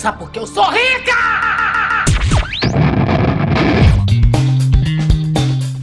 [0.00, 1.12] Sabe por que eu sou rica?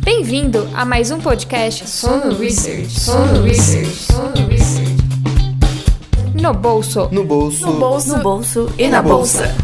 [0.03, 2.99] Bem-vindo a mais um podcast Sono Research.
[2.99, 4.11] Sono Research.
[4.11, 4.97] Sono Research.
[6.33, 7.07] No bolso.
[7.11, 7.67] No bolso.
[7.67, 9.55] No bolso, No bolso e na bolsa.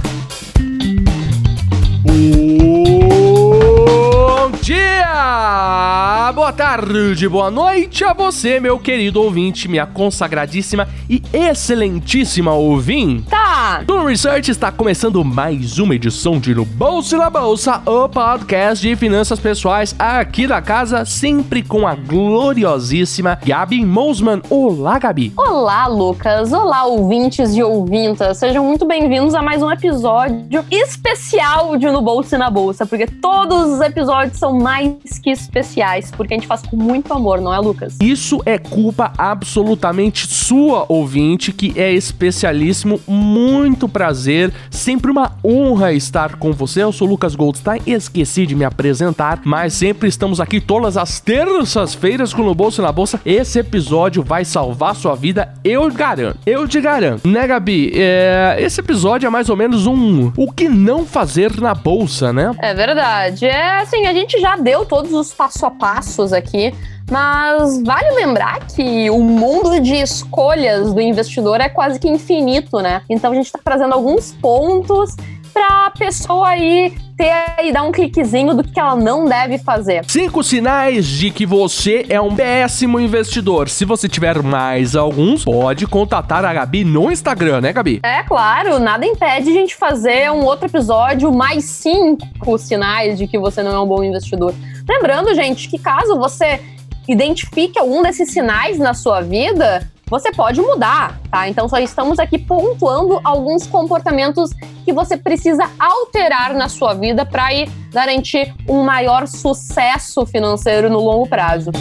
[2.06, 6.32] Bom dia!
[6.34, 13.30] Boa tarde, boa noite a você, meu querido ouvinte, minha consagradíssima e excelentíssima ouvinte.
[13.30, 13.84] Tá.
[13.86, 18.88] No Research está começando mais uma edição de No Bolso e na Bolsa, o podcast
[18.88, 24.42] de finanças pessoais aqui da casa, sempre com a gloriosíssima Gabi Mosman.
[24.50, 25.34] Olá, Gabi!
[25.36, 26.54] Olá, Lucas.
[26.54, 28.38] Olá, ouvintes e ouvintas.
[28.38, 33.08] Sejam muito bem-vindos a mais um episódio especial de No Bolso e na Bolsa, porque
[33.08, 37.54] todos os episódios são mais que especiais, porque a gente faz com muito amor, não
[37.54, 37.98] é, Lucas?
[38.02, 43.00] Isso é culpa absolutamente sua, ouvinte, que é especialíssimo.
[43.08, 46.84] Muito prazer, sempre uma honra estar com você.
[46.84, 51.20] Eu sou o Lucas Goldstein, esqueci de me apresentar, mas sempre estamos aqui todas as
[51.20, 53.20] terças-feiras com o No Bolso e na Bolsa.
[53.26, 56.40] Esse episódio vai salvar sua vida, eu garanto.
[56.46, 57.28] Eu te garanto.
[57.28, 57.92] Né, Gabi?
[57.96, 62.52] É, esse episódio é mais ou menos um o que não fazer na bolsa, né?
[62.60, 63.46] É verdade.
[63.46, 66.76] É assim, a gente já deu todos os passo a passos aqui.
[67.10, 73.02] Mas vale lembrar que o mundo de escolhas do investidor é quase que infinito, né?
[73.10, 75.16] Então a gente está trazendo alguns pontos
[75.54, 80.04] para a pessoa aí ter e dar um cliquezinho do que ela não deve fazer.
[80.08, 83.70] Cinco sinais de que você é um péssimo investidor.
[83.70, 88.00] Se você tiver mais alguns, pode contatar a Gabi no Instagram, né, Gabi?
[88.04, 93.38] É claro, nada impede a gente fazer um outro episódio mais cinco sinais de que
[93.38, 94.54] você não é um bom investidor.
[94.88, 96.60] Lembrando, gente, que caso você
[97.08, 101.50] identifique algum desses sinais na sua vida, você pode mudar, tá?
[101.50, 104.52] Então só estamos aqui pontuando alguns comportamentos
[104.86, 107.48] que você precisa alterar na sua vida para
[107.92, 111.72] garantir um maior sucesso financeiro no longo prazo.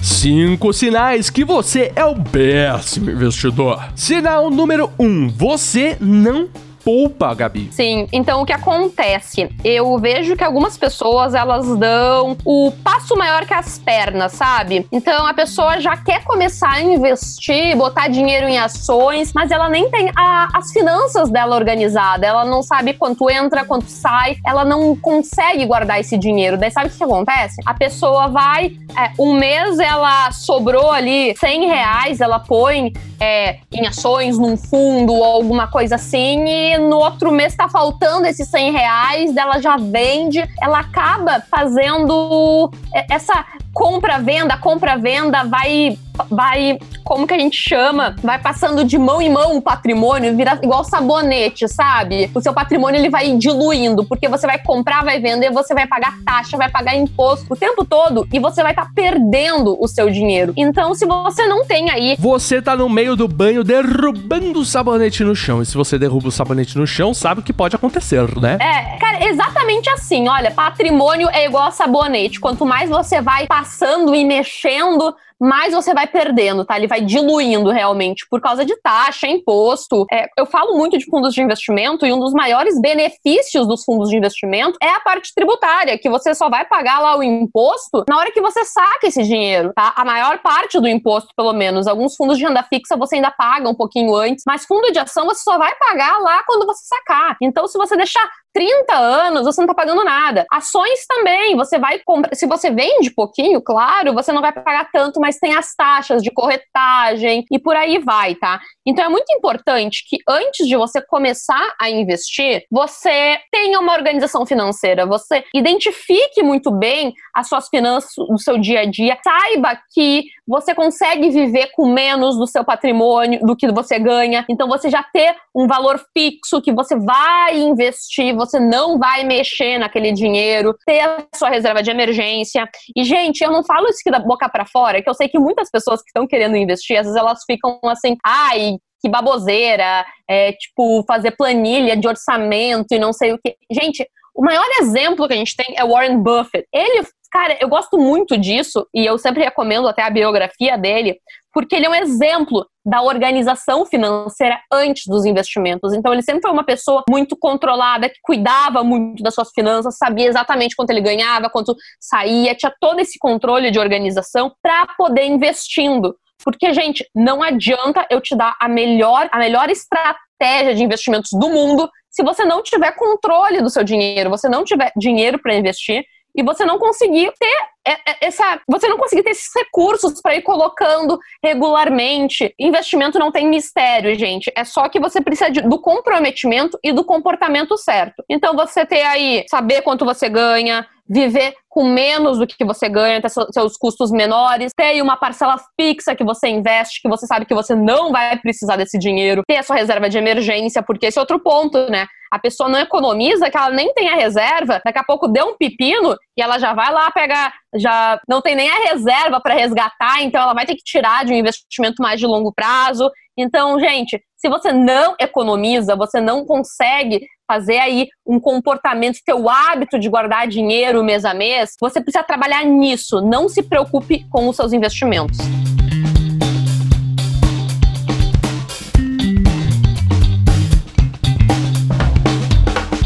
[0.00, 3.86] Cinco sinais que você é um péssimo investidor.
[3.94, 6.48] Sinal número um: você não
[6.84, 7.68] poupa, Gabi.
[7.72, 9.48] Sim, então o que acontece?
[9.62, 14.86] Eu vejo que algumas pessoas elas dão o passo maior que as pernas, sabe?
[14.90, 19.90] Então a pessoa já quer começar a investir, botar dinheiro em ações, mas ela nem
[19.90, 24.96] tem a, as finanças dela organizada, ela não sabe quanto entra, quanto sai, ela não
[24.96, 26.56] consegue guardar esse dinheiro.
[26.56, 27.56] Daí sabe o que acontece?
[27.64, 33.86] A pessoa vai, é, um mês ela sobrou ali 100 reais, ela põe é, em
[33.86, 38.72] ações, num fundo ou alguma coisa assim, e no outro mês tá faltando esses 100
[38.72, 42.70] reais, ela já vende, ela acaba fazendo
[43.08, 45.98] essa compra-venda, compra-venda vai
[46.28, 46.78] vai,
[47.10, 48.14] como que a gente chama?
[48.22, 52.30] Vai passando de mão em mão o patrimônio, vira igual sabonete, sabe?
[52.32, 56.14] O seu patrimônio ele vai diluindo, porque você vai comprar, vai vender, você vai pagar
[56.24, 60.08] taxa, vai pagar imposto o tempo todo e você vai estar tá perdendo o seu
[60.08, 60.52] dinheiro.
[60.56, 62.14] Então, se você não tem aí.
[62.16, 65.60] Você tá no meio do banho derrubando o sabonete no chão.
[65.60, 68.56] E se você derruba o sabonete no chão, sabe o que pode acontecer, né?
[68.60, 70.28] É, cara, exatamente assim.
[70.28, 72.38] Olha, patrimônio é igual a sabonete.
[72.38, 76.76] Quanto mais você vai passando e mexendo, mais você vai perdendo, tá?
[76.76, 80.04] Ele vai diluindo realmente por causa de taxa, imposto.
[80.12, 84.10] É, eu falo muito de fundos de investimento e um dos maiores benefícios dos fundos
[84.10, 88.18] de investimento é a parte tributária, que você só vai pagar lá o imposto na
[88.18, 89.94] hora que você saca esse dinheiro, tá?
[89.96, 91.86] A maior parte do imposto, pelo menos.
[91.86, 95.24] Alguns fundos de renda fixa você ainda paga um pouquinho antes, mas fundo de ação
[95.24, 97.36] você só vai pagar lá quando você sacar.
[97.40, 100.44] Então, se você deixar 30 anos, você não tá pagando nada.
[100.50, 102.34] Ações também, você vai comprar.
[102.34, 106.30] Se você vende pouquinho, claro, você não vai pagar tanto, mas tem as taxas de
[106.30, 108.60] corretagem e por aí vai, tá?
[108.86, 114.44] Então é muito importante que antes de você começar a investir, você tenha uma organização
[114.44, 120.24] financeira, você identifique muito bem as suas finanças do seu dia a dia, saiba que
[120.46, 124.44] você consegue viver com menos do seu patrimônio do que você ganha.
[124.48, 129.78] Então você já ter um valor fixo que você vai investir, você não vai mexer
[129.78, 132.68] naquele dinheiro, ter a sua reserva de emergência.
[132.96, 135.38] E gente, eu não falo isso aqui da boca para fora, que eu sei que
[135.38, 140.52] muitas pessoas que estão querendo investir, às vezes elas ficam assim, ai, que baboseira, é,
[140.52, 143.56] tipo, fazer planilha de orçamento e não sei o que.
[143.70, 146.66] Gente, o maior exemplo que a gente tem é Warren Buffett.
[146.72, 151.18] Ele, cara, eu gosto muito disso e eu sempre recomendo até a biografia dele,
[151.52, 155.92] porque ele é um exemplo da organização financeira antes dos investimentos.
[155.92, 160.28] Então, ele sempre foi uma pessoa muito controlada, que cuidava muito das suas finanças, sabia
[160.28, 166.16] exatamente quanto ele ganhava, quanto saía, tinha todo esse controle de organização para poder investindo.
[166.42, 171.50] Porque, gente, não adianta eu te dar a melhor, a melhor estratégia de investimentos do
[171.50, 176.04] mundo se você não tiver controle do seu dinheiro, você não tiver dinheiro para investir
[176.36, 180.34] e você não conseguir ter é, é, essa, você não conseguir ter esses recursos para
[180.34, 182.54] ir colocando regularmente.
[182.58, 184.52] Investimento não tem mistério, gente.
[184.54, 188.22] É só que você precisa de, do comprometimento e do comportamento certo.
[188.28, 193.20] Então você ter aí saber quanto você ganha, viver com menos do que você ganha,
[193.20, 197.54] ter seus custos menores, ter uma parcela fixa que você investe, que você sabe que
[197.54, 201.20] você não vai precisar desse dinheiro, ter a sua reserva de emergência, porque esse é
[201.20, 202.06] outro ponto, né?
[202.32, 205.56] A pessoa não economiza, que ela nem tem a reserva, daqui a pouco deu um
[205.56, 210.22] pepino e ela já vai lá pegar, já não tem nem a reserva para resgatar,
[210.22, 213.10] então ela vai ter que tirar de um investimento mais de longo prazo.
[213.36, 219.48] Então, gente, se você não economiza, você não consegue fazer aí um comportamento, ter o
[219.48, 223.20] hábito de guardar dinheiro mês a mês, você precisa trabalhar nisso.
[223.20, 225.36] Não se preocupe com os seus investimentos.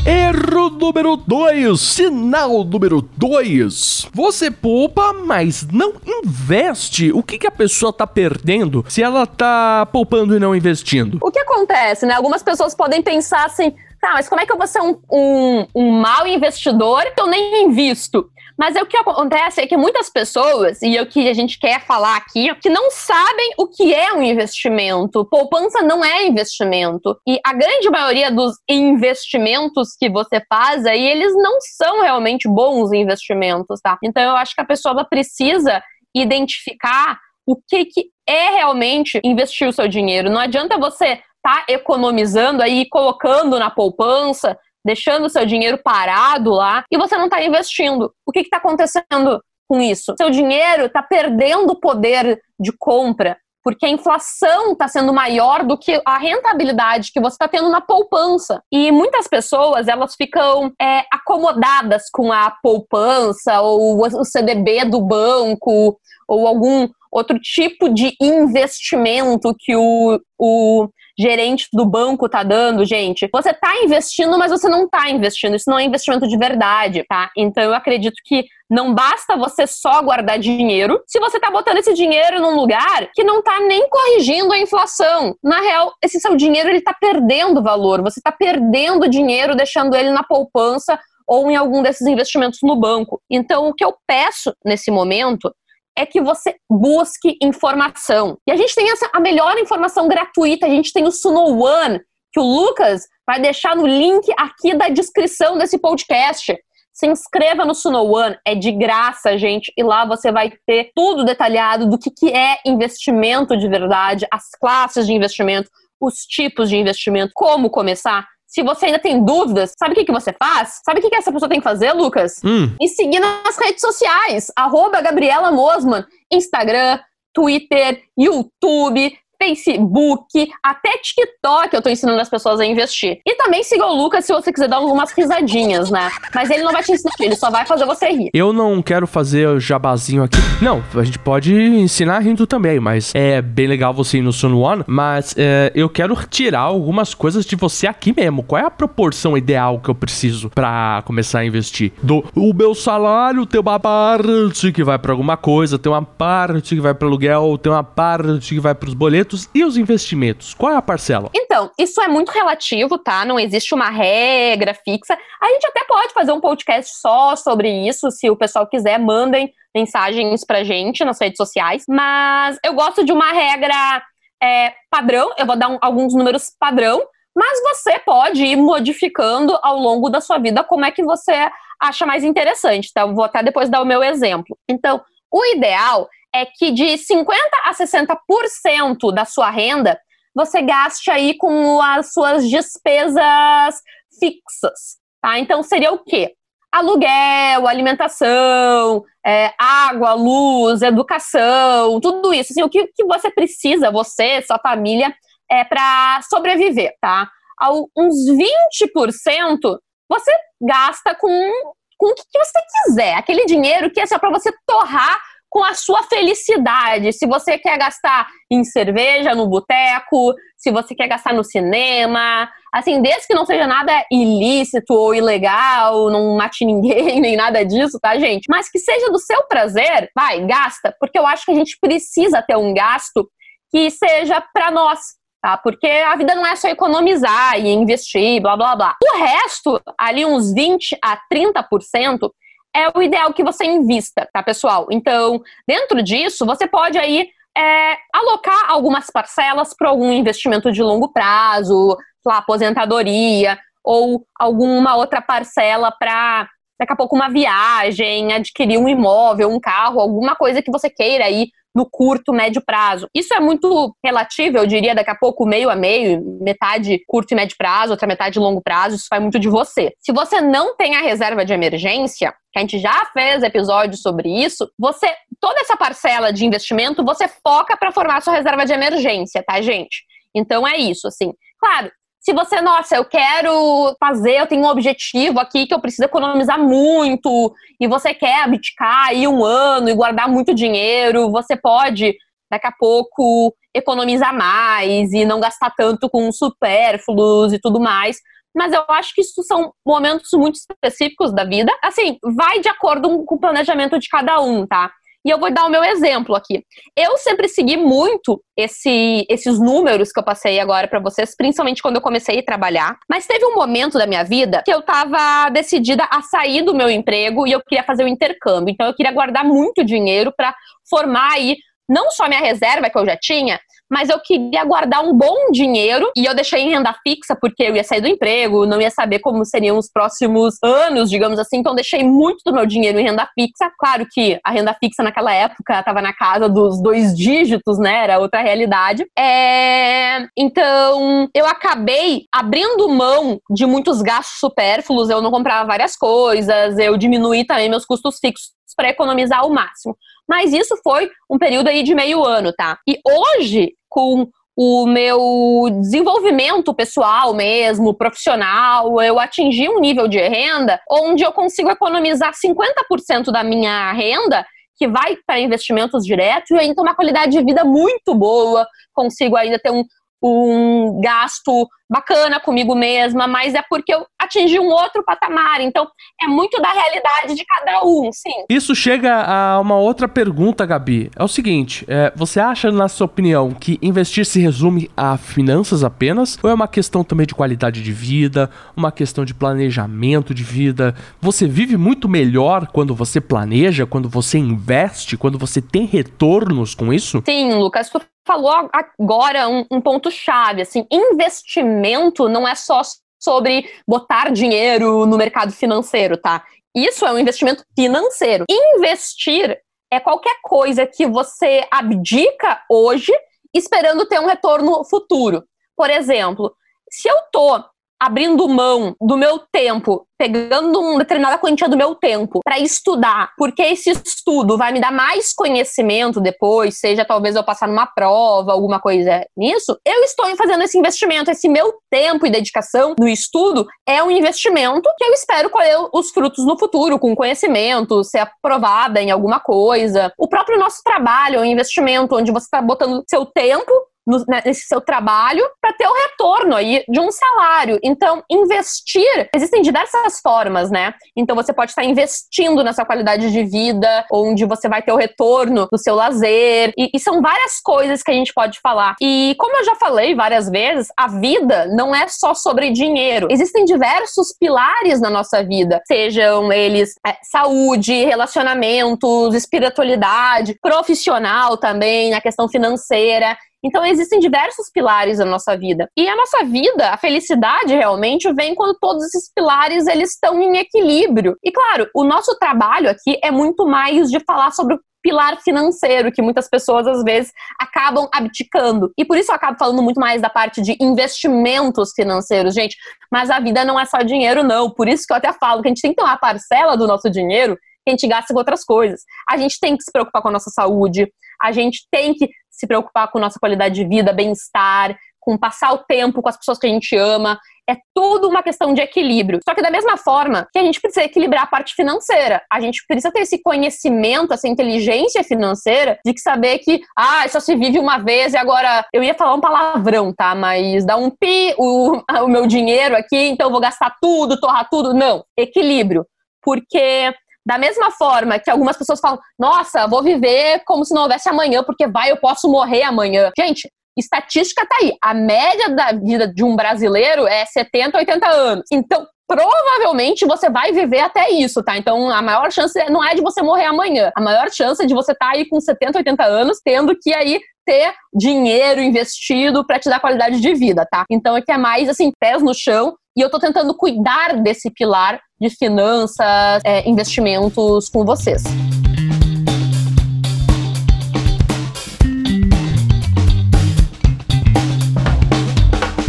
[0.05, 4.11] Erro número 2, sinal número 2.
[4.12, 7.11] Você poupa, mas não investe.
[7.12, 11.19] O que, que a pessoa tá perdendo se ela tá poupando e não investindo?
[11.23, 12.12] O que acontece, né?
[12.12, 13.73] Algumas pessoas podem pensar assim:
[14.05, 17.27] tá, mas como é que eu vou ser um, um, um mau investidor que eu
[17.27, 18.31] nem invisto?
[18.56, 21.59] Mas é o que acontece é que muitas pessoas, e é o que a gente
[21.59, 25.25] quer falar aqui, que não sabem o que é um investimento.
[25.29, 27.19] Poupança não é investimento.
[27.27, 32.93] E a grande maioria dos investimentos que você faz aí, eles não são realmente bons
[32.93, 33.99] investimentos, tá?
[34.05, 35.83] Então eu acho que a pessoa precisa
[36.15, 40.31] identificar o que, que é realmente investir o seu dinheiro.
[40.31, 46.85] Não adianta você tá economizando aí, colocando na poupança, deixando o seu dinheiro parado lá
[46.91, 48.12] e você não está investindo.
[48.26, 50.14] O que está acontecendo com isso?
[50.17, 55.99] Seu dinheiro está perdendo poder de compra porque a inflação está sendo maior do que
[56.05, 58.62] a rentabilidade que você está tendo na poupança.
[58.70, 65.99] E muitas pessoas elas ficam é, acomodadas com a poupança ou o CDB do banco
[66.29, 73.29] ou algum outro tipo de investimento que o, o gerente do banco tá dando, gente,
[73.33, 75.55] você tá investindo, mas você não tá investindo.
[75.55, 77.31] Isso não é investimento de verdade, tá?
[77.37, 81.95] Então eu acredito que não basta você só guardar dinheiro se você tá botando esse
[81.95, 85.37] dinheiro num lugar que não tá nem corrigindo a inflação.
[85.43, 88.03] Na real, esse seu dinheiro ele tá perdendo valor.
[88.03, 93.21] Você tá perdendo dinheiro deixando ele na poupança ou em algum desses investimentos no banco.
[93.31, 95.55] Então, o que eu peço nesse momento
[95.96, 98.38] é que você busque informação.
[98.46, 102.00] E a gente tem essa, a melhor informação gratuita, a gente tem o Suno One,
[102.32, 106.56] que o Lucas vai deixar no link aqui da descrição desse podcast.
[106.93, 111.25] Se inscreva no Suno One, é de graça, gente, e lá você vai ter tudo
[111.25, 115.70] detalhado do que, que é investimento de verdade, as classes de investimento,
[116.00, 118.26] os tipos de investimento, como começar.
[118.55, 120.81] Se você ainda tem dúvidas, sabe o que, que você faz?
[120.85, 122.41] Sabe o que, que essa pessoa tem que fazer, Lucas?
[122.45, 122.73] Hum.
[122.81, 124.47] E seguir nas redes sociais.
[124.55, 126.05] Arroba Gabriela Mosman.
[126.31, 127.01] Instagram,
[127.35, 133.21] Twitter, YouTube, Facebook, até TikTok eu tô ensinando as pessoas a investir.
[133.27, 136.11] E também siga o Lucas se você quiser dar algumas risadinhas, né?
[136.35, 138.31] Mas ele não vai te ensinar, ele só vai fazer você rir.
[138.33, 140.39] Eu não quero fazer jabazinho aqui.
[140.63, 144.57] Não, a gente pode ensinar rindo também, mas é bem legal você ir no Sun
[144.57, 144.85] One.
[144.87, 148.43] Mas é, eu quero tirar algumas coisas de você aqui mesmo.
[148.43, 151.93] Qual é a proporção ideal que eu preciso para começar a investir?
[152.03, 156.75] Do o meu salário tem uma parte que vai para alguma coisa, tem uma parte
[156.75, 159.24] que vai para aluguel, tem uma parte que vai para os boletos
[159.55, 160.55] e os investimentos?
[160.55, 161.31] Qual é a parcela?
[161.35, 163.25] Então, isso é muito relativo, tá?
[163.25, 165.17] Não existe uma regra fixa.
[165.41, 169.53] A gente até pode fazer um podcast só sobre isso, se o pessoal quiser, mandem
[169.75, 171.85] mensagens pra gente nas redes sociais.
[171.89, 174.03] Mas eu gosto de uma regra
[174.43, 177.03] é, padrão, eu vou dar um, alguns números padrão,
[177.35, 181.51] mas você pode ir modificando ao longo da sua vida como é que você
[181.81, 183.05] acha mais interessante, tá?
[183.07, 184.57] Vou até depois dar o meu exemplo.
[184.69, 185.03] Então,
[185.33, 187.26] o ideal é que de 50%
[187.64, 189.98] a 60% da sua renda
[190.34, 193.81] você gaste aí com as suas despesas
[194.19, 195.38] fixas, tá?
[195.38, 196.34] Então seria o quê?
[196.72, 202.53] Aluguel, alimentação, é, água, luz, educação, tudo isso.
[202.53, 205.14] Assim, o que, que você precisa, você, sua família,
[205.48, 207.31] é para sobreviver, tá?
[207.56, 211.53] Ao, uns 20% você gasta com,
[211.96, 213.14] com o que, que você quiser.
[213.14, 215.20] Aquele dinheiro que é só para você torrar
[215.55, 217.13] com a sua felicidade.
[217.13, 223.01] Se você quer gastar em cerveja no boteco, se você quer gastar no cinema, assim,
[223.01, 228.19] desde que não seja nada ilícito ou ilegal, não mate ninguém, nem nada disso, tá,
[228.19, 228.46] gente?
[228.51, 232.43] Mas que seja do seu prazer, vai, gasta, porque eu acho que a gente precisa
[232.43, 233.31] ter um gasto
[233.70, 234.99] que seja para nós,
[235.41, 235.56] tá?
[235.56, 238.96] Porque a vida não é só economizar e investir, blá blá blá.
[239.01, 242.29] O resto, ali uns 20 a 30%,
[242.75, 244.89] é o ideal que você invista, tá, pessoal?
[244.91, 251.13] Então, dentro disso, você pode aí é, alocar algumas parcelas para algum investimento de longo
[251.13, 258.89] prazo, lá, aposentadoria, ou alguma outra parcela para daqui a pouco uma viagem, adquirir um
[258.89, 263.09] imóvel, um carro, alguma coisa que você queira aí no curto, médio prazo.
[263.15, 267.35] Isso é muito relativo, eu diria, daqui a pouco meio a meio, metade curto e
[267.35, 269.93] médio prazo, outra metade longo prazo, isso vai muito de você.
[269.99, 274.29] Se você não tem a reserva de emergência, que a gente já fez episódio sobre
[274.29, 279.43] isso, você toda essa parcela de investimento você foca para formar sua reserva de emergência,
[279.43, 280.05] tá, gente?
[280.35, 281.33] Então é isso, assim.
[281.59, 281.91] Claro,
[282.25, 286.59] se você, nossa, eu quero fazer, eu tenho um objetivo aqui que eu preciso economizar
[286.59, 292.17] muito, e você quer abdicar aí um ano e guardar muito dinheiro, você pode,
[292.51, 298.17] daqui a pouco, economizar mais e não gastar tanto com supérfluos e tudo mais.
[298.57, 301.71] Mas eu acho que isso são momentos muito específicos da vida.
[301.83, 304.91] Assim, vai de acordo com o planejamento de cada um, tá?
[305.25, 306.63] E eu vou dar o meu exemplo aqui.
[306.95, 311.97] Eu sempre segui muito esse, esses números que eu passei agora para vocês, principalmente quando
[311.97, 312.97] eu comecei a trabalhar.
[313.09, 316.91] Mas teve um momento da minha vida que eu estava decidida a sair do meu
[316.91, 318.73] emprego e eu queria fazer o intercâmbio.
[318.73, 320.55] Então eu queria guardar muito dinheiro para
[320.89, 321.57] formar aí
[321.89, 323.59] não só minha reserva que eu já tinha,
[323.91, 327.76] mas eu queria guardar um bom dinheiro e eu deixei em renda fixa porque eu
[327.76, 331.74] ia sair do emprego, não ia saber como seriam os próximos anos, digamos assim, então
[331.74, 333.70] deixei muito do meu dinheiro em renda fixa.
[333.79, 338.05] Claro que a renda fixa naquela época estava na casa dos dois dígitos, né?
[338.05, 339.06] Era outra realidade.
[339.19, 340.26] É...
[340.36, 346.96] Então eu acabei abrindo mão de muitos gastos supérfluos, eu não comprava várias coisas, eu
[346.96, 349.97] diminuí também meus custos fixos para economizar o máximo.
[350.29, 352.79] Mas isso foi um período aí de meio ano, tá?
[352.89, 360.81] E hoje, com o meu desenvolvimento pessoal mesmo, profissional, eu atingi um nível de renda
[360.89, 366.83] onde eu consigo economizar 50% da minha renda que vai para investimentos diretos e ainda
[366.83, 369.85] uma qualidade de vida muito boa, consigo ainda ter um,
[370.27, 375.61] um gasto bacana comigo mesma, mas é porque eu atingi um outro patamar.
[375.61, 375.87] Então,
[376.23, 378.45] é muito da realidade de cada um, sim.
[378.49, 381.11] Isso chega a uma outra pergunta, Gabi.
[381.15, 385.85] É o seguinte: é, você acha, na sua opinião, que investir se resume a finanças
[385.85, 386.39] apenas?
[386.43, 390.95] Ou é uma questão também de qualidade de vida, uma questão de planejamento de vida?
[391.21, 396.93] Você vive muito melhor quando você planeja, quando você investe, quando você tem retornos com
[396.93, 397.23] isso?
[397.27, 402.83] Sim, Lucas, tu falou agora um, um ponto-chave, assim, investimento não é só
[403.21, 406.45] sobre botar dinheiro no mercado financeiro, tá?
[406.75, 408.45] Isso é um investimento financeiro.
[408.49, 409.59] Investir
[409.91, 413.13] é qualquer coisa que você abdica hoje
[413.55, 415.45] esperando ter um retorno futuro.
[415.77, 416.55] Por exemplo,
[416.91, 417.65] se eu tô
[418.05, 423.63] abrindo mão do meu tempo, pegando uma determinada quantia do meu tempo para estudar, porque
[423.63, 428.79] esse estudo vai me dar mais conhecimento depois, seja talvez eu passar numa prova, alguma
[428.79, 434.03] coisa nisso, eu estou fazendo esse investimento, esse meu tempo e dedicação no estudo é
[434.03, 439.11] um investimento que eu espero colher os frutos no futuro, com conhecimento, ser aprovada em
[439.11, 440.13] alguma coisa.
[440.19, 443.73] O próprio nosso trabalho é um investimento onde você está botando seu tempo
[444.06, 447.79] no, né, nesse seu trabalho para ter o retorno aí de um salário.
[447.82, 450.94] Então, investir, existem diversas formas, né?
[451.17, 455.67] Então, você pode estar investindo nessa qualidade de vida, onde você vai ter o retorno
[455.70, 458.94] do seu lazer, e, e são várias coisas que a gente pode falar.
[459.01, 463.29] E como eu já falei várias vezes, a vida não é só sobre dinheiro.
[463.31, 472.20] Existem diversos pilares na nossa vida, sejam eles é, saúde, relacionamentos, espiritualidade, profissional também, na
[472.20, 473.37] questão financeira.
[473.65, 475.89] Então, existem diversos pilares na nossa vida.
[475.97, 480.59] E a nossa vida, a felicidade realmente vem quando todos esses pilares eles estão em
[480.59, 481.37] equilíbrio.
[481.43, 486.11] E claro, o nosso trabalho aqui é muito mais de falar sobre o pilar financeiro
[486.11, 487.31] que muitas pessoas às vezes
[487.61, 488.91] acabam abdicando.
[488.99, 492.77] E por isso eu acabo falando muito mais da parte de investimentos financeiros, gente.
[493.13, 494.71] Mas a vida não é só dinheiro, não.
[494.71, 496.87] Por isso que eu até falo que a gente tem que ter uma parcela do
[496.87, 499.03] nosso dinheiro que a gente gasta com outras coisas.
[499.29, 501.06] A gente tem que se preocupar com a nossa saúde,
[501.41, 505.79] a gente tem que se preocupar com nossa qualidade de vida, bem-estar, com passar o
[505.79, 507.39] tempo com as pessoas que a gente ama.
[507.69, 509.41] É tudo uma questão de equilíbrio.
[509.43, 512.85] Só que da mesma forma que a gente precisa equilibrar a parte financeira, a gente
[512.87, 517.79] precisa ter esse conhecimento, essa inteligência financeira de que saber que, ah, só se vive
[517.79, 520.35] uma vez e agora eu ia falar um palavrão, tá?
[520.35, 524.68] Mas dá um pi o, o meu dinheiro aqui, então eu vou gastar tudo, torrar
[524.68, 524.92] tudo.
[524.92, 526.07] Não, equilíbrio.
[526.42, 527.14] Porque
[527.46, 531.62] Da mesma forma que algumas pessoas falam, nossa, vou viver como se não houvesse amanhã,
[531.62, 533.31] porque vai, eu posso morrer amanhã.
[533.38, 534.92] Gente, estatística tá aí.
[535.03, 538.64] A média da vida de um brasileiro é 70, 80 anos.
[538.72, 541.77] Então, provavelmente você vai viver até isso, tá?
[541.77, 544.11] Então, a maior chance não é de você morrer amanhã.
[544.16, 547.14] A maior chance é de você estar tá aí com 70, 80 anos, tendo que
[547.14, 551.05] aí ter dinheiro investido para te dar qualidade de vida, tá?
[551.11, 552.94] Então, é que é mais assim, pés no chão.
[553.16, 558.42] E eu tô tentando cuidar desse pilar de finanças, é, investimentos com vocês.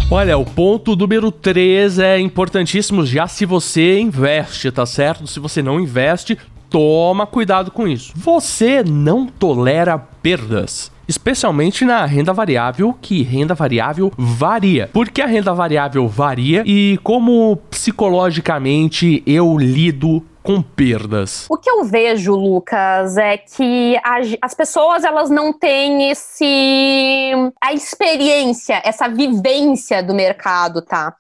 [0.10, 5.28] Olha, o ponto número 3 é importantíssimo já se você investe, tá certo?
[5.28, 6.40] Se você não investe,
[6.72, 8.14] toma cuidado com isso.
[8.16, 14.90] Você não tolera perdas especialmente na renda variável, que renda variável varia.
[14.92, 21.48] Porque a renda variável varia e como psicologicamente eu lido com perdas?
[21.50, 24.00] O que eu vejo, Lucas, é que
[24.42, 31.16] as pessoas elas não têm esse a experiência, essa vivência do mercado, tá?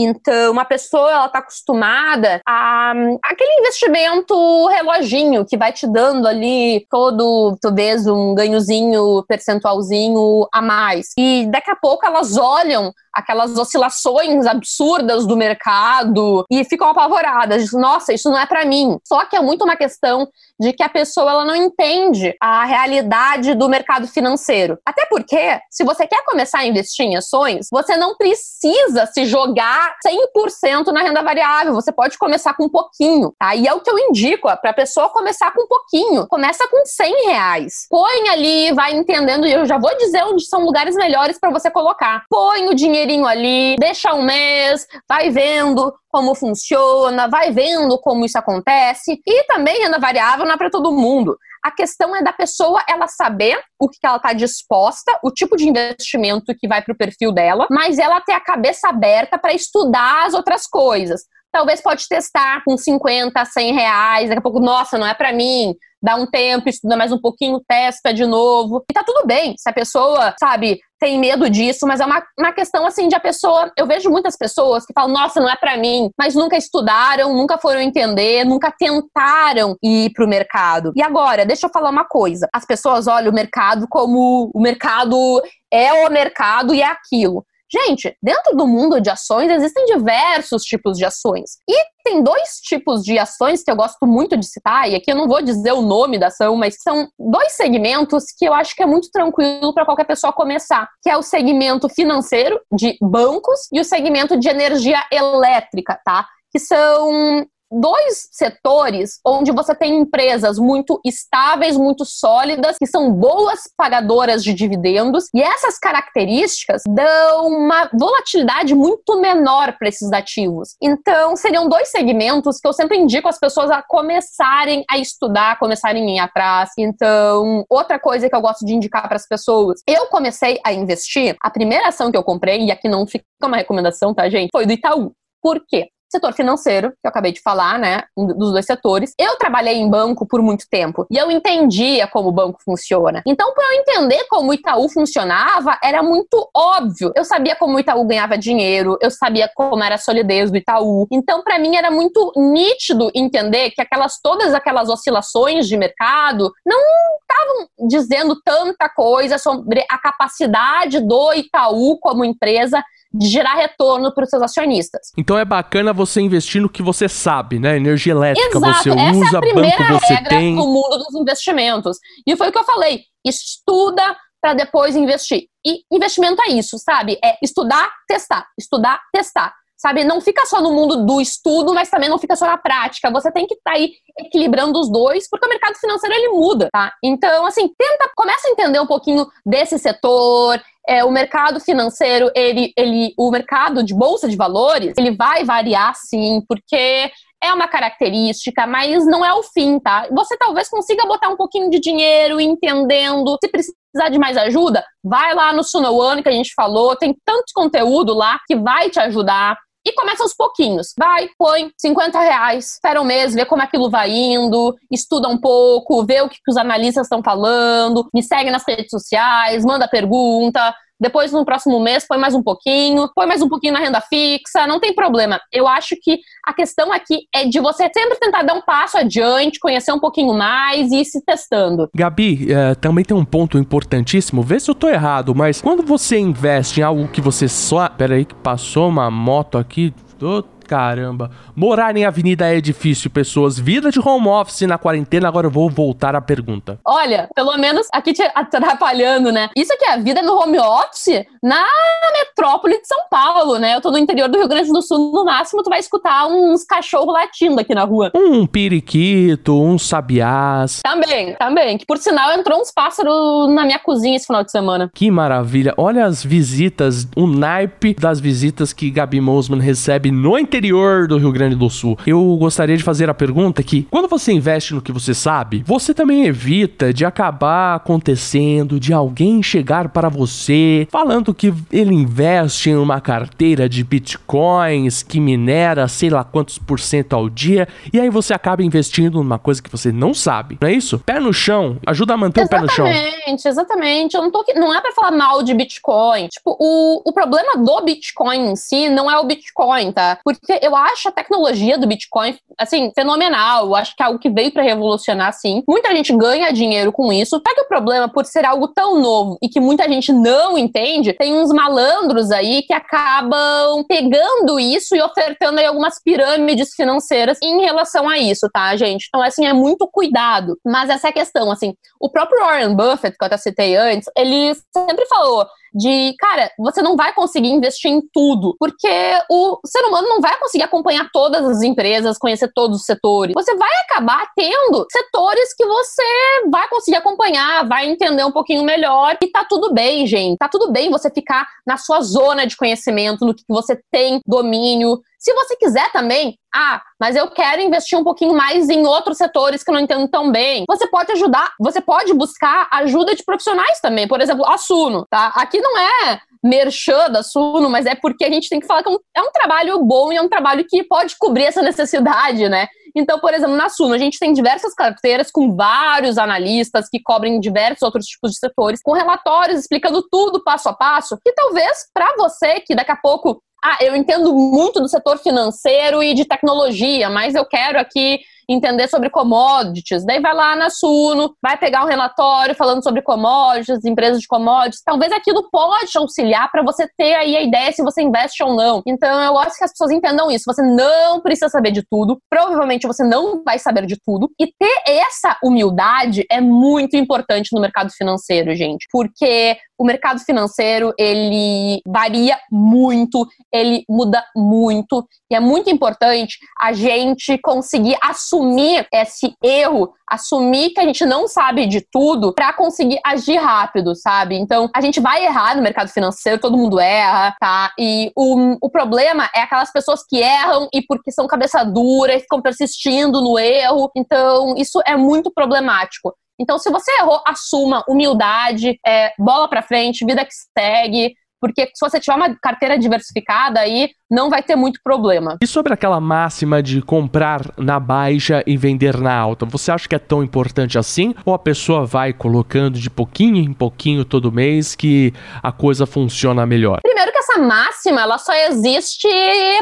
[0.00, 2.92] Então, uma pessoa ela tá acostumada a
[3.24, 11.08] aquele investimento reloginho que vai te dando ali todo, talvez um ganhozinho, percentualzinho a mais.
[11.18, 17.72] E daqui a pouco elas olham aquelas oscilações absurdas do mercado e ficam apavoradas.
[17.72, 18.98] Nossa, isso não é para mim.
[19.04, 20.28] Só que é muito uma questão
[20.60, 24.78] de que a pessoa ela não entende a realidade do mercado financeiro.
[24.84, 29.94] Até porque, se você quer começar a investir em ações, você não precisa se jogar
[30.06, 31.74] 100% na renda variável.
[31.74, 33.54] Você pode começar com um pouquinho, tá?
[33.54, 36.26] E é o que eu indico, para a pessoa começar com um pouquinho.
[36.26, 37.86] Começa com 100 reais.
[37.88, 41.70] Põe ali, vai entendendo, e eu já vou dizer onde são lugares melhores para você
[41.70, 42.24] colocar.
[42.28, 48.38] Põe o dinheirinho ali, deixa um mês, vai vendo como funciona, vai vendo como isso
[48.38, 49.20] acontece.
[49.26, 51.36] E também renda variável é para todo mundo.
[51.62, 55.68] A questão é da pessoa ela saber o que ela está disposta, o tipo de
[55.68, 60.26] investimento que vai para o perfil dela, mas ela ter a cabeça aberta para estudar
[60.26, 61.22] as outras coisas.
[61.52, 65.74] Talvez pode testar com 50, 100 reais, daqui a pouco, nossa, não é para mim
[66.02, 68.84] dá um tempo, estuda mais um pouquinho, testa de novo.
[68.90, 69.54] E tá tudo bem.
[69.58, 73.20] Se a pessoa, sabe, tem medo disso, mas é uma, uma questão assim de a
[73.20, 73.70] pessoa.
[73.76, 77.58] Eu vejo muitas pessoas que falam, nossa, não é para mim, mas nunca estudaram, nunca
[77.58, 80.92] foram entender, nunca tentaram ir pro mercado.
[80.96, 85.42] E agora, deixa eu falar uma coisa: as pessoas olham o mercado como o mercado
[85.70, 87.44] é o mercado e é aquilo.
[87.70, 91.58] Gente, dentro do mundo de ações existem diversos tipos de ações.
[91.68, 95.16] E tem dois tipos de ações que eu gosto muito de citar, e aqui eu
[95.16, 98.82] não vou dizer o nome da ação, mas são dois segmentos que eu acho que
[98.82, 103.80] é muito tranquilo para qualquer pessoa começar, que é o segmento financeiro de bancos e
[103.80, 106.26] o segmento de energia elétrica, tá?
[106.50, 113.62] Que são dois setores onde você tem empresas muito estáveis, muito sólidas, que são boas
[113.76, 120.74] pagadoras de dividendos, e essas características dão uma volatilidade muito menor para esses ativos.
[120.82, 126.04] Então, seriam dois segmentos que eu sempre indico as pessoas a começarem a estudar, começarem
[126.04, 126.70] a ir atrás.
[126.78, 131.36] Então, outra coisa que eu gosto de indicar para as pessoas, eu comecei a investir,
[131.42, 134.50] a primeira ação que eu comprei, e aqui não fica uma recomendação, tá, gente?
[134.50, 135.12] Foi do Itaú.
[135.42, 135.88] Por quê?
[136.08, 139.12] Setor financeiro, que eu acabei de falar, né, um dos dois setores.
[139.18, 143.22] Eu trabalhei em banco por muito tempo e eu entendia como o banco funciona.
[143.26, 147.12] Então, para eu entender como o Itaú funcionava, era muito óbvio.
[147.14, 151.06] Eu sabia como o Itaú ganhava dinheiro, eu sabia como era a solidez do Itaú.
[151.10, 156.80] Então, para mim era muito nítido entender que aquelas todas aquelas oscilações de mercado não
[157.20, 164.24] estavam dizendo tanta coisa sobre a capacidade do Itaú como empresa de gerar retorno para
[164.24, 165.12] os seus acionistas.
[165.16, 167.76] Então é bacana você investir no que você sabe, né?
[167.76, 168.82] Energia elétrica Exato.
[168.82, 170.54] você Essa usa, é a primeira banco você regra tem.
[170.54, 171.98] no mundo dos investimentos.
[172.26, 173.04] E foi o que eu falei.
[173.24, 175.46] Estuda para depois investir.
[175.66, 177.18] E investimento é isso, sabe?
[177.24, 179.54] É estudar, testar, estudar, testar.
[179.78, 183.12] Sabe, não fica só no mundo do estudo, mas também não fica só na prática.
[183.12, 186.68] Você tem que estar tá aí equilibrando os dois, porque o mercado financeiro ele muda,
[186.72, 186.92] tá?
[187.02, 192.72] Então, assim, tenta, começa a entender um pouquinho desse setor, é, o mercado financeiro, ele,
[192.76, 197.12] ele, o mercado de bolsa de valores, ele vai variar sim, porque
[197.42, 200.08] é uma característica, mas não é o fim, tá?
[200.10, 203.36] Você talvez consiga botar um pouquinho de dinheiro entendendo.
[203.42, 207.14] Se precisar de mais ajuda, vai lá no Suno One que a gente falou, tem
[207.24, 209.56] tanto conteúdo lá que vai te ajudar.
[209.88, 210.92] E começa aos pouquinhos.
[210.98, 216.04] Vai, põe 50 reais, espera um mês, vê como aquilo vai indo, estuda um pouco,
[216.04, 220.74] vê o que, que os analistas estão falando, me segue nas redes sociais, manda pergunta,
[221.00, 224.66] depois no próximo mês põe mais um pouquinho, põe mais um pouquinho na renda fixa,
[224.66, 225.40] não tem problema.
[225.52, 229.58] Eu acho que a questão aqui é de você sempre tentar dar um passo adiante,
[229.58, 231.88] conhecer um pouquinho mais e ir se testando.
[231.94, 236.18] Gabi, é, também tem um ponto importantíssimo, vê se eu tô errado, mas quando você
[236.18, 237.88] investe em algo que você só.
[237.88, 239.92] Pera aí, que passou uma moto aqui.
[240.18, 241.30] Tô Caramba.
[241.56, 243.58] Morar em avenida é difícil, pessoas.
[243.58, 246.78] Vida de home office na quarentena, agora eu vou voltar à pergunta.
[246.86, 249.48] Olha, pelo menos aqui te atrapalhando, né?
[249.56, 251.64] Isso aqui é a vida no home office na
[252.12, 253.76] metrópole de São Paulo, né?
[253.76, 256.64] Eu tô no interior do Rio Grande do Sul, no máximo tu vai escutar uns
[256.64, 258.12] cachorros latindo aqui na rua.
[258.14, 260.82] Um periquito, um sabiás.
[260.84, 261.78] Também, também.
[261.78, 264.90] Que por sinal entrou uns pássaros na minha cozinha esse final de semana.
[264.94, 265.72] Que maravilha.
[265.78, 271.16] Olha as visitas, o naipe das visitas que Gabi Mosman recebe no interior interior do
[271.18, 271.96] Rio Grande do Sul.
[272.04, 275.94] Eu gostaria de fazer a pergunta que, quando você investe no que você sabe, você
[275.94, 282.76] também evita de acabar acontecendo de alguém chegar para você falando que ele investe em
[282.76, 288.10] uma carteira de bitcoins que minera sei lá quantos por cento ao dia e aí
[288.10, 290.58] você acaba investindo numa coisa que você não sabe.
[290.60, 290.98] Não é isso?
[290.98, 292.88] Pé no chão, ajuda a manter exatamente, o pé no chão.
[292.88, 294.16] Exatamente, exatamente.
[294.16, 296.26] Eu não tô não é para falar mal de bitcoin.
[296.28, 300.18] Tipo, o, o problema do bitcoin em si não é o bitcoin, tá?
[300.24, 303.66] Porque eu acho a tecnologia do Bitcoin, assim, fenomenal.
[303.66, 305.62] Eu acho que é algo que veio para revolucionar, sim.
[305.68, 307.40] Muita gente ganha dinheiro com isso.
[307.46, 311.12] Só que o problema, por ser algo tão novo e que muita gente não entende,
[311.12, 317.60] tem uns malandros aí que acabam pegando isso e ofertando aí algumas pirâmides financeiras em
[317.60, 319.06] relação a isso, tá, gente?
[319.08, 320.58] Então, assim, é muito cuidado.
[320.64, 321.74] Mas essa é a questão, assim.
[322.00, 325.46] O próprio Warren Buffett, que eu até citei antes, ele sempre falou
[325.78, 328.88] de, cara, você não vai conseguir investir em tudo, porque
[329.30, 333.32] o ser humano não vai conseguir acompanhar todas as empresas, conhecer todos os setores.
[333.34, 336.02] Você vai acabar tendo setores que você
[336.50, 340.36] vai conseguir acompanhar, vai entender um pouquinho melhor e tá tudo bem, gente.
[340.36, 345.00] Tá tudo bem você ficar na sua zona de conhecimento, no que você tem domínio,
[345.18, 349.62] se você quiser também, ah, mas eu quero investir um pouquinho mais em outros setores
[349.62, 350.64] que eu não entendo tão bem.
[350.68, 354.06] Você pode ajudar, você pode buscar ajuda de profissionais também.
[354.06, 355.32] Por exemplo, a Suno, tá?
[355.34, 358.88] Aqui não é merchan da Suno, mas é porque a gente tem que falar que
[358.88, 362.48] é um, é um trabalho bom e é um trabalho que pode cobrir essa necessidade,
[362.48, 362.68] né?
[362.94, 367.40] Então, por exemplo, na Suno, a gente tem diversas carteiras com vários analistas que cobrem
[367.40, 372.14] diversos outros tipos de setores, com relatórios explicando tudo passo a passo, que talvez para
[372.16, 377.10] você que daqui a pouco ah, eu entendo muito do setor financeiro e de tecnologia,
[377.10, 380.06] mas eu quero aqui entender sobre commodities.
[380.06, 384.82] Daí vai lá na Suno, vai pegar um relatório falando sobre commodities, empresas de commodities.
[384.82, 388.82] Talvez aquilo pode auxiliar para você ter aí a ideia se você investe ou não.
[388.86, 390.44] Então eu gosto que as pessoas entendam isso.
[390.46, 392.18] Você não precisa saber de tudo.
[392.30, 394.30] Provavelmente você não vai saber de tudo.
[394.40, 398.86] E ter essa humildade é muito importante no mercado financeiro, gente.
[398.90, 405.06] Porque o mercado financeiro, ele varia muito, ele muda muito.
[405.30, 411.28] E é muito importante a gente conseguir assumir esse erro, assumir que a gente não
[411.28, 414.36] sabe de tudo para conseguir agir rápido, sabe?
[414.36, 417.72] Então, a gente vai errar no mercado financeiro, todo mundo erra, tá?
[417.78, 422.20] E o, o problema é aquelas pessoas que erram e porque são cabeça dura e
[422.20, 423.90] ficam persistindo no erro.
[423.96, 426.14] Então, isso é muito problemático.
[426.38, 431.80] Então, se você errou, assuma humildade, é, bola para frente, vida que segue, porque se
[431.80, 435.36] você tiver uma carteira diversificada aí, não vai ter muito problema.
[435.42, 439.94] E sobre aquela máxima de comprar na baixa e vender na alta, você acha que
[439.94, 441.14] é tão importante assim?
[441.24, 446.46] Ou a pessoa vai colocando de pouquinho em pouquinho todo mês que a coisa funciona
[446.46, 446.80] melhor?
[446.82, 449.08] Primeiro que essa máxima, ela só existe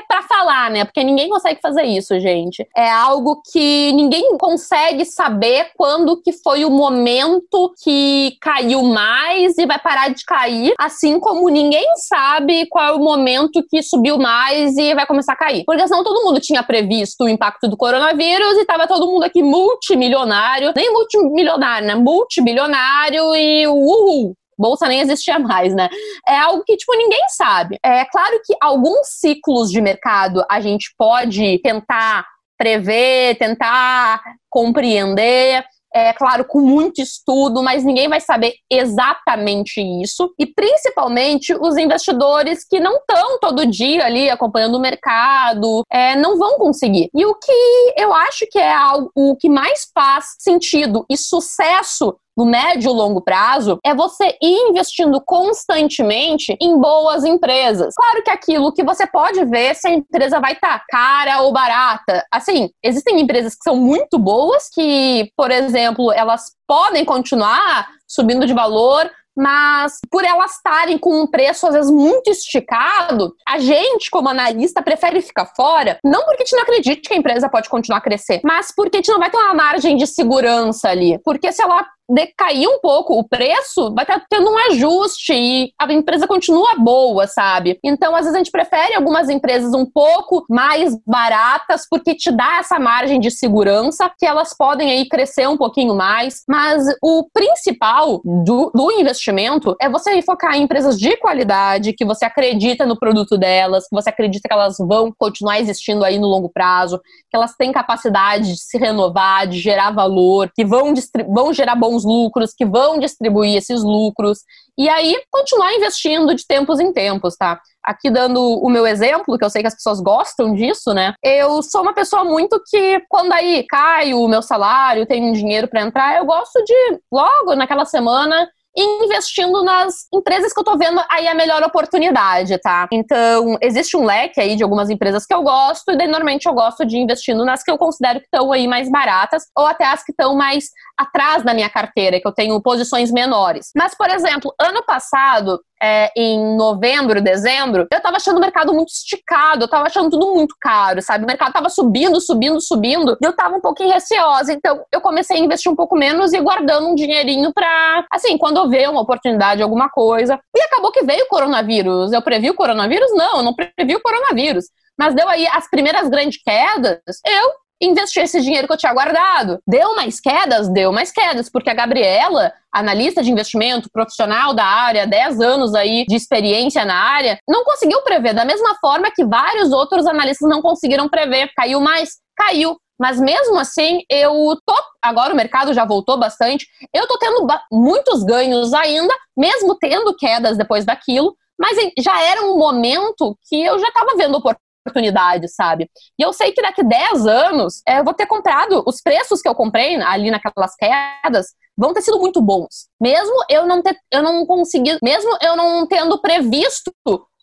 [0.08, 0.84] para falar, né?
[0.84, 2.66] Porque ninguém consegue fazer isso, gente.
[2.76, 9.66] É algo que ninguém consegue saber quando que foi o momento que caiu mais e
[9.66, 14.35] vai parar de cair, assim como ninguém sabe qual é o momento que subiu mais
[14.36, 15.64] mais e vai começar a cair.
[15.64, 19.42] Porque senão todo mundo tinha previsto o impacto do coronavírus e tava todo mundo aqui
[19.42, 21.94] multimilionário, nem multimilionário, né?
[21.94, 25.88] Multibilionário e uhul, bolsa nem existia mais, né?
[26.28, 27.78] É algo que, tipo, ninguém sabe.
[27.84, 32.26] É claro que alguns ciclos de mercado a gente pode tentar
[32.58, 35.64] prever, tentar compreender
[35.96, 40.30] é claro, com muito estudo, mas ninguém vai saber exatamente isso.
[40.38, 46.38] E principalmente os investidores que não estão todo dia ali acompanhando o mercado, é, não
[46.38, 47.08] vão conseguir.
[47.14, 52.14] E o que eu acho que é algo, o que mais faz sentido e sucesso
[52.36, 57.94] no médio e longo prazo é você ir investindo constantemente em boas empresas.
[57.94, 61.52] Claro que aquilo que você pode ver se a empresa vai estar tá cara ou
[61.52, 62.24] barata.
[62.30, 68.52] Assim, existem empresas que são muito boas, que, por exemplo, elas podem continuar subindo de
[68.52, 74.30] valor mas por elas estarem com um preço às vezes muito esticado, a gente, como
[74.30, 77.98] analista, prefere ficar fora, não porque a gente não acredite que a empresa pode continuar
[77.98, 81.20] a crescer, mas porque a gente não vai ter uma margem de segurança ali.
[81.22, 85.92] Porque se ela decair um pouco o preço, vai estar tendo um ajuste e a
[85.92, 87.78] empresa continua boa, sabe?
[87.82, 92.58] Então, às vezes a gente prefere algumas empresas um pouco mais baratas porque te dá
[92.58, 98.20] essa margem de segurança que elas podem aí crescer um pouquinho mais, mas o principal
[98.24, 103.36] do, do investimento é você focar em empresas de qualidade, que você acredita no produto
[103.36, 107.54] delas, que você acredita que elas vão continuar existindo aí no longo prazo, que elas
[107.56, 110.94] têm capacidade de se renovar, de gerar valor, que vão,
[111.28, 114.40] vão gerar bons bons lucros, que vão distribuir esses lucros,
[114.78, 117.60] e aí continuar investindo de tempos em tempos, tá?
[117.82, 121.14] Aqui dando o meu exemplo, que eu sei que as pessoas gostam disso, né?
[121.22, 125.82] Eu sou uma pessoa muito que, quando aí cai o meu salário, tenho dinheiro para
[125.82, 131.26] entrar, eu gosto de, logo naquela semana, investindo nas empresas que eu tô vendo aí
[131.26, 132.86] a melhor oportunidade, tá?
[132.92, 136.52] Então, existe um leque aí de algumas empresas que eu gosto, e daí, normalmente eu
[136.52, 140.04] gosto de investindo nas que eu considero que estão aí mais baratas, ou até as
[140.04, 143.70] que estão mais atrás da minha carteira, que eu tenho posições menores.
[143.74, 148.88] Mas, por exemplo, ano passado, é, em novembro, dezembro, eu tava achando o mercado muito
[148.88, 151.24] esticado, eu tava achando tudo muito caro, sabe?
[151.24, 154.52] O mercado tava subindo, subindo, subindo, e eu tava um pouquinho receosa.
[154.52, 158.56] Então, eu comecei a investir um pouco menos e guardando um dinheirinho pra, assim, quando
[158.58, 160.38] eu ver uma oportunidade, alguma coisa.
[160.54, 162.12] E acabou que veio o coronavírus.
[162.12, 163.10] Eu previ o coronavírus?
[163.14, 164.66] Não, eu não previ o coronavírus.
[164.98, 169.58] Mas deu aí as primeiras grandes quedas, eu investi esse dinheiro que eu tinha guardado.
[169.66, 170.68] Deu mais quedas?
[170.68, 176.04] Deu mais quedas, porque a Gabriela, analista de investimento, profissional da área, 10 anos aí
[176.06, 178.34] de experiência na área, não conseguiu prever.
[178.34, 181.50] Da mesma forma que vários outros analistas não conseguiram prever.
[181.56, 182.10] Caiu mais?
[182.36, 182.76] Caiu.
[182.98, 184.74] Mas mesmo assim, eu tô.
[185.02, 186.66] Agora o mercado já voltou bastante.
[186.94, 191.36] Eu tô tendo muitos ganhos ainda, mesmo tendo quedas depois daquilo.
[191.58, 194.40] Mas já era um momento que eu já estava vendo
[194.86, 195.90] oportunidade, sabe?
[196.18, 199.48] E eu sei que daqui 10 anos é, eu vou ter comprado os preços que
[199.48, 202.88] eu comprei ali naquelas quedas vão ter sido muito bons.
[203.00, 206.92] Mesmo eu não ter, eu não consegui, mesmo eu não tendo previsto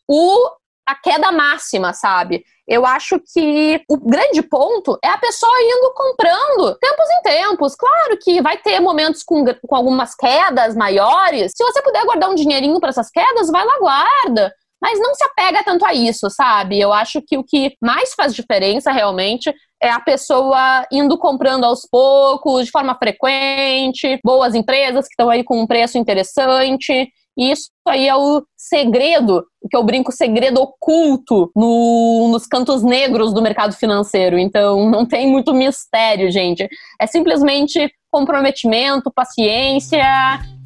[0.07, 0.49] o
[0.85, 2.43] a queda máxima, sabe?
[2.67, 7.75] Eu acho que o grande ponto é a pessoa indo comprando tempos em tempos.
[7.75, 11.51] Claro que vai ter momentos com, com algumas quedas maiores.
[11.55, 15.23] Se você puder guardar um dinheirinho para essas quedas, vai lá, guarda mas não se
[15.23, 16.77] apega tanto a isso, sabe?
[16.77, 19.49] Eu acho que o que mais faz diferença realmente
[19.81, 25.41] é a pessoa indo comprando aos poucos, de forma frequente, boas empresas que estão aí
[25.41, 27.07] com um preço interessante.
[27.37, 32.83] E isso aí é o segredo, o que eu brinco, segredo oculto no, nos cantos
[32.83, 34.37] negros do mercado financeiro.
[34.37, 36.67] Então, não tem muito mistério, gente.
[36.99, 40.03] É simplesmente comprometimento, paciência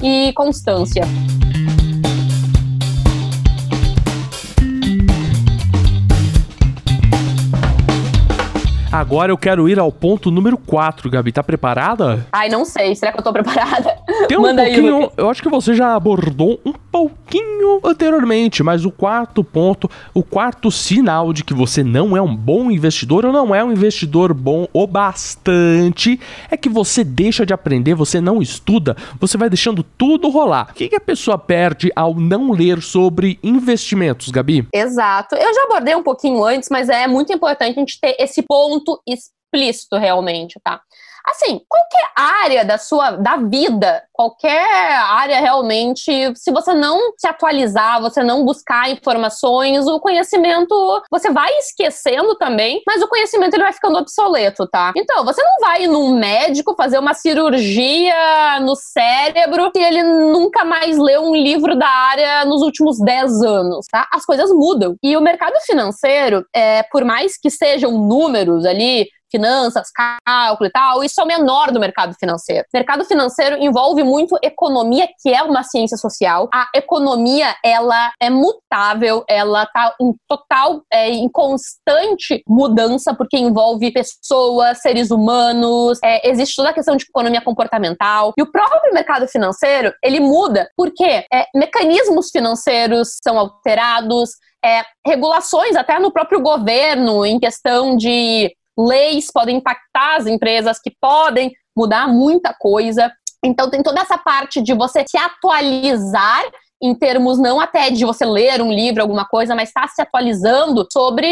[0.02, 1.04] e constância.
[8.98, 11.32] Agora eu quero ir ao ponto número 4, Gabi.
[11.32, 12.26] Tá preparada?
[12.32, 12.96] Ai, não sei.
[12.96, 13.96] Será que eu tô preparada?
[14.28, 14.98] Tem um Manda pouquinho.
[14.98, 20.24] Aí, eu acho que você já abordou um pouquinho anteriormente, mas o quarto ponto, o
[20.24, 24.34] quarto sinal de que você não é um bom investidor ou não é um investidor
[24.34, 29.84] bom o bastante é que você deixa de aprender, você não estuda, você vai deixando
[29.84, 30.70] tudo rolar.
[30.72, 34.68] O que, que a pessoa perde ao não ler sobre investimentos, Gabi?
[34.74, 35.36] Exato.
[35.36, 38.87] Eu já abordei um pouquinho antes, mas é muito importante a gente ter esse ponto
[38.88, 40.82] ponto explícito realmente, tá?
[41.28, 48.02] Assim, qualquer área da sua da vida, qualquer área realmente, se você não se atualizar,
[48.02, 53.74] você não buscar informações, o conhecimento você vai esquecendo também, mas o conhecimento ele vai
[53.74, 54.94] ficando obsoleto, tá?
[54.96, 60.98] Então, você não vai num médico fazer uma cirurgia no cérebro se ele nunca mais
[60.98, 64.08] leu um livro da área nos últimos 10 anos, tá?
[64.14, 64.96] As coisas mudam.
[65.04, 71.04] E o mercado financeiro, é, por mais que sejam números ali, finanças, cálculo e tal,
[71.04, 72.66] isso é o menor do mercado financeiro.
[72.74, 76.50] Mercado financeiro envolve muito economia, que é uma ciência social.
[76.54, 83.92] A economia, ela é mutável, ela tá em total, é, em constante mudança, porque envolve
[83.92, 88.34] pessoas, seres humanos, é, existe toda a questão de economia comportamental.
[88.38, 94.32] E o próprio mercado financeiro, ele muda, porque é, mecanismos financeiros são alterados,
[94.64, 100.92] é, regulações até no próprio governo em questão de leis podem impactar as empresas, que
[101.02, 103.12] podem mudar muita coisa.
[103.44, 106.44] Então, tem toda essa parte de você se atualizar
[106.82, 110.86] em termos não até de você ler um livro, alguma coisa, mas está se atualizando
[110.92, 111.28] sobre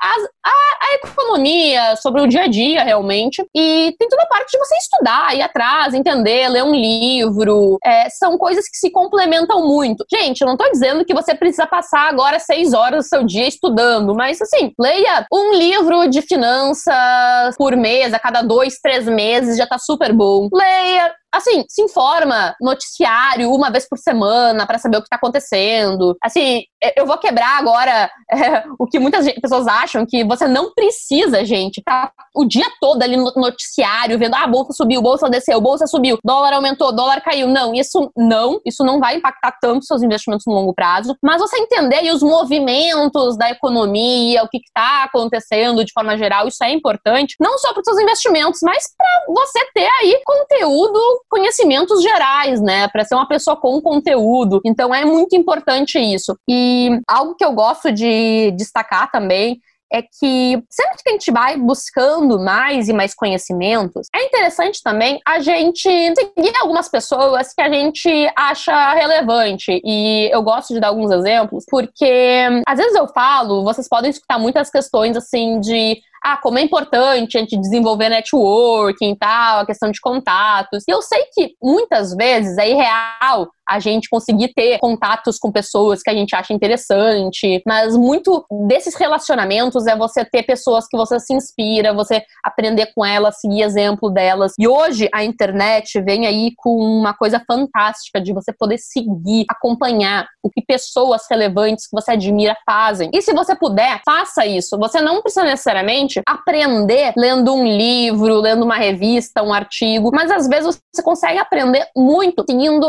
[0.00, 3.44] as, a, a, economia, sobre o dia a dia realmente.
[3.54, 7.78] E tem toda a parte de você estudar, ir atrás, entender, ler um livro.
[7.84, 10.04] É, são coisas que se complementam muito.
[10.12, 13.46] Gente, eu não estou dizendo que você precisa passar agora seis horas do seu dia
[13.46, 19.56] estudando, mas assim, leia um livro de finanças por mês, a cada dois, três meses,
[19.56, 20.48] já está super bom.
[20.52, 26.16] Leia assim, se informa, noticiário uma vez por semana para saber o que está acontecendo.
[26.22, 26.62] Assim,
[26.96, 31.82] eu vou quebrar agora é, o que muitas pessoas acham que você não precisa, gente,
[31.82, 35.86] tá o dia todo ali no noticiário vendo, ah, a bolsa subiu, bolsa desceu, bolsa
[35.86, 37.48] subiu, dólar aumentou, dólar caiu.
[37.48, 41.58] Não, isso não, isso não vai impactar tanto seus investimentos no longo prazo, mas você
[41.58, 47.34] entender os movimentos da economia, o que está acontecendo de forma geral, isso é importante,
[47.40, 52.88] não só para os seus investimentos, mas para você ter aí conteúdo conhecimentos gerais, né?
[52.88, 54.60] Para ser uma pessoa com conteúdo.
[54.64, 56.36] Então é muito importante isso.
[56.48, 59.60] E algo que eu gosto de destacar também
[59.92, 65.18] é que sempre que a gente vai buscando mais e mais conhecimentos, é interessante também
[65.26, 69.80] a gente seguir algumas pessoas que a gente acha relevante.
[69.84, 74.38] E eu gosto de dar alguns exemplos, porque às vezes eu falo, vocês podem escutar
[74.38, 79.66] muitas questões assim de ah, como é importante a gente desenvolver networking e tal, a
[79.66, 80.84] questão de contatos.
[80.88, 86.02] E eu sei que muitas vezes é irreal a gente conseguir ter contatos com pessoas
[86.02, 91.20] que a gente acha interessante, mas muito desses relacionamentos é você ter pessoas que você
[91.20, 94.54] se inspira, você aprender com elas, seguir exemplo delas.
[94.58, 100.26] E hoje a internet vem aí com uma coisa fantástica de você poder seguir, acompanhar
[100.42, 103.10] o que pessoas relevantes que você admira fazem.
[103.12, 104.78] E se você puder, faça isso.
[104.78, 110.48] Você não precisa necessariamente aprender lendo um livro, lendo uma revista, um artigo, mas às
[110.48, 112.86] vezes você consegue aprender muito seguindo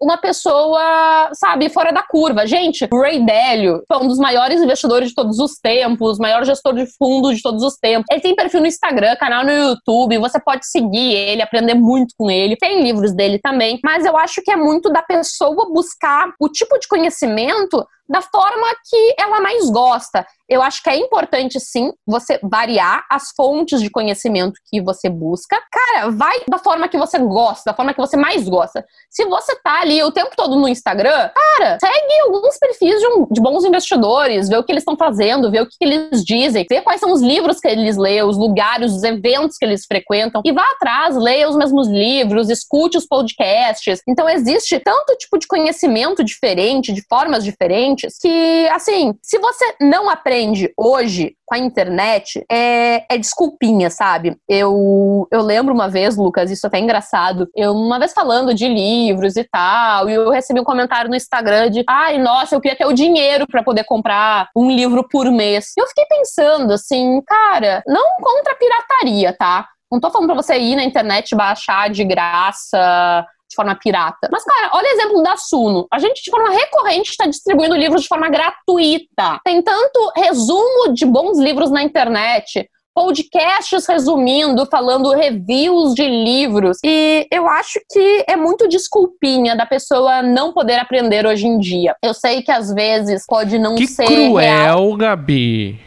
[0.00, 2.46] uma uma pessoa, sabe, fora da curva.
[2.46, 6.86] Gente, Ray Dalio foi um dos maiores investidores de todos os tempos, maior gestor de
[6.96, 8.06] fundos de todos os tempos.
[8.10, 12.30] Ele tem perfil no Instagram, canal no YouTube, você pode seguir ele, aprender muito com
[12.30, 12.56] ele.
[12.56, 16.78] Tem livros dele também, mas eu acho que é muito da pessoa buscar o tipo
[16.78, 20.26] de conhecimento da forma que ela mais gosta.
[20.48, 25.58] Eu acho que é importante, sim, você variar as fontes de conhecimento que você busca.
[25.72, 28.84] Cara, vai da forma que você gosta, da forma que você mais gosta.
[29.10, 33.26] Se você tá ali o tempo todo no Instagram, cara, segue alguns perfis de, um,
[33.30, 36.82] de bons investidores, vê o que eles estão fazendo, vê o que, eles dizem, vê
[36.82, 40.52] quais são os livros que eles lêem, os lugares, os eventos que eles frequentam, e
[40.52, 44.00] vá atrás, leia os mesmos livros, escute os podcasts.
[44.06, 50.08] Então, existe tanto tipo de conhecimento diferente, de formas diferentes, que, assim, se você não
[50.08, 54.36] aprende hoje com a internet é, é desculpinha, sabe?
[54.48, 58.54] Eu, eu lembro uma vez, Lucas, isso é até é engraçado, eu uma vez falando
[58.54, 62.60] de livros e tal, e eu recebi um comentário no Instagram de ai, nossa, eu
[62.60, 65.72] queria ter o dinheiro para poder comprar um livro por mês.
[65.76, 69.68] E eu fiquei pensando assim, cara, não contra a pirataria, tá?
[69.92, 73.24] Não tô falando pra você ir na internet baixar de graça
[73.54, 74.28] de forma pirata.
[74.30, 75.86] Mas, cara, olha o exemplo da Suno.
[75.92, 79.40] A gente, de forma recorrente, está distribuindo livros de forma gratuita.
[79.44, 86.78] Tem tanto resumo de bons livros na internet, podcasts resumindo, falando reviews de livros.
[86.84, 91.94] E eu acho que é muito desculpinha da pessoa não poder aprender hoje em dia.
[92.02, 94.06] Eu sei que às vezes pode não que ser.
[94.06, 94.96] Cruel, real.
[94.96, 95.80] Gabi.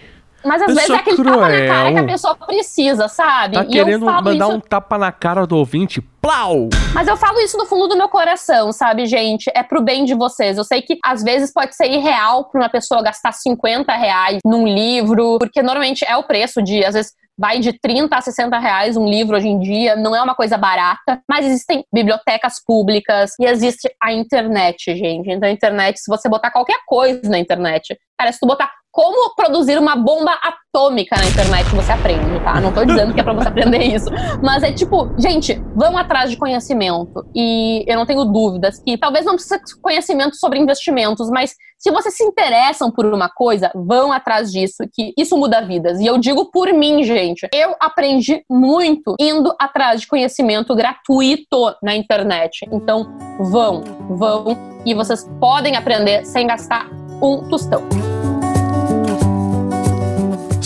[0.47, 1.39] Mas às vezes é aquele cruel.
[1.39, 3.55] tapa na cara que a pessoa precisa, sabe?
[3.55, 4.49] Tá e querendo mandar isso...
[4.49, 6.01] um tapa na cara do ouvinte?
[6.21, 6.69] Plau!
[6.93, 9.51] Mas eu falo isso no fundo do meu coração, sabe, gente?
[9.53, 10.57] É pro bem de vocês.
[10.57, 14.67] Eu sei que às vezes pode ser irreal pra uma pessoa gastar 50 reais num
[14.67, 18.97] livro, porque normalmente é o preço de, às vezes, vai de 30 a 60 reais
[18.97, 23.45] um livro hoje em dia, não é uma coisa barata, mas existem bibliotecas públicas e
[23.45, 25.29] existe a internet, gente.
[25.29, 29.35] Então, a internet, se você botar qualquer coisa na internet, cara, se tu botar como
[29.35, 32.59] produzir uma bomba atômica na internet você aprende, tá?
[32.59, 34.09] Não tô dizendo que é pra você aprender isso.
[34.41, 37.23] Mas é tipo, gente, vão atrás de conhecimento.
[37.35, 42.15] E eu não tenho dúvidas que talvez não precise conhecimento sobre investimentos, mas se vocês
[42.15, 45.99] se interessam por uma coisa, vão atrás disso, que isso muda vidas.
[45.99, 47.47] E eu digo por mim, gente.
[47.53, 52.67] Eu aprendi muito indo atrás de conhecimento gratuito na internet.
[52.71, 53.07] Então,
[53.39, 54.57] vão, vão.
[54.85, 56.89] E vocês podem aprender sem gastar
[57.21, 58.16] um tostão.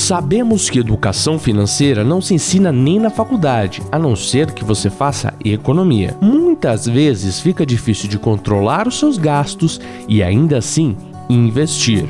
[0.01, 4.89] Sabemos que educação financeira não se ensina nem na faculdade, a não ser que você
[4.89, 6.17] faça economia.
[6.19, 10.97] Muitas vezes fica difícil de controlar os seus gastos e ainda assim
[11.29, 12.09] investir.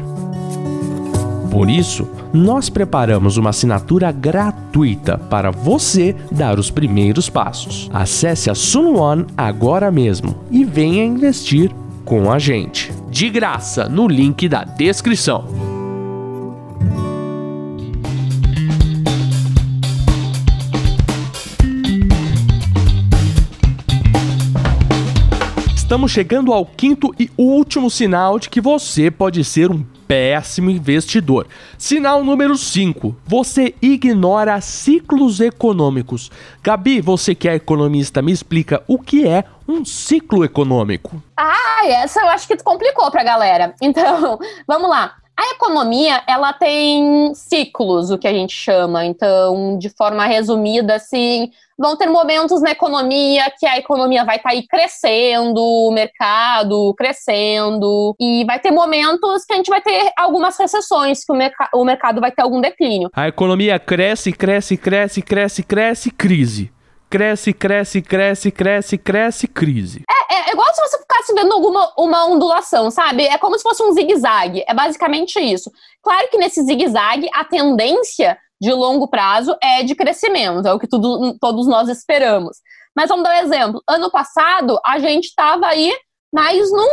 [1.51, 7.89] Por isso, nós preparamos uma assinatura gratuita para você dar os primeiros passos.
[7.93, 11.69] Acesse a Sun One agora mesmo e venha investir
[12.05, 12.89] com a gente.
[13.09, 15.60] De graça, no link da descrição.
[25.91, 31.45] Estamos chegando ao quinto e último sinal de que você pode ser um péssimo investidor.
[31.77, 33.13] Sinal número 5.
[33.25, 36.31] Você ignora ciclos econômicos.
[36.63, 41.21] Gabi, você que é economista, me explica o que é um ciclo econômico.
[41.35, 43.75] Ah, essa eu acho que complicou pra galera.
[43.81, 45.15] Então, vamos lá.
[45.41, 49.03] A economia, ela tem ciclos, o que a gente chama.
[49.07, 54.49] Então, de forma resumida, assim, vão ter momentos na economia que a economia vai estar
[54.49, 60.11] tá aí crescendo, o mercado crescendo, e vai ter momentos que a gente vai ter
[60.15, 63.09] algumas recessões, que o, merc o mercado vai ter algum declínio.
[63.11, 66.71] A economia cresce, cresce, cresce, cresce, cresce, crise
[67.11, 70.03] cresce, cresce, cresce, cresce, cresce, crise.
[70.09, 73.25] É, é, é igual se você ficasse vendo alguma uma ondulação, sabe?
[73.25, 74.63] É como se fosse um zigue-zague.
[74.65, 75.69] É basicamente isso.
[76.01, 80.87] Claro que nesse zigue-zague, a tendência de longo prazo é de crescimento, é o que
[80.87, 82.57] tudo, todos nós esperamos.
[82.95, 83.83] Mas vamos dar um exemplo.
[83.89, 85.91] Ano passado, a gente estava aí
[86.33, 86.89] mais num,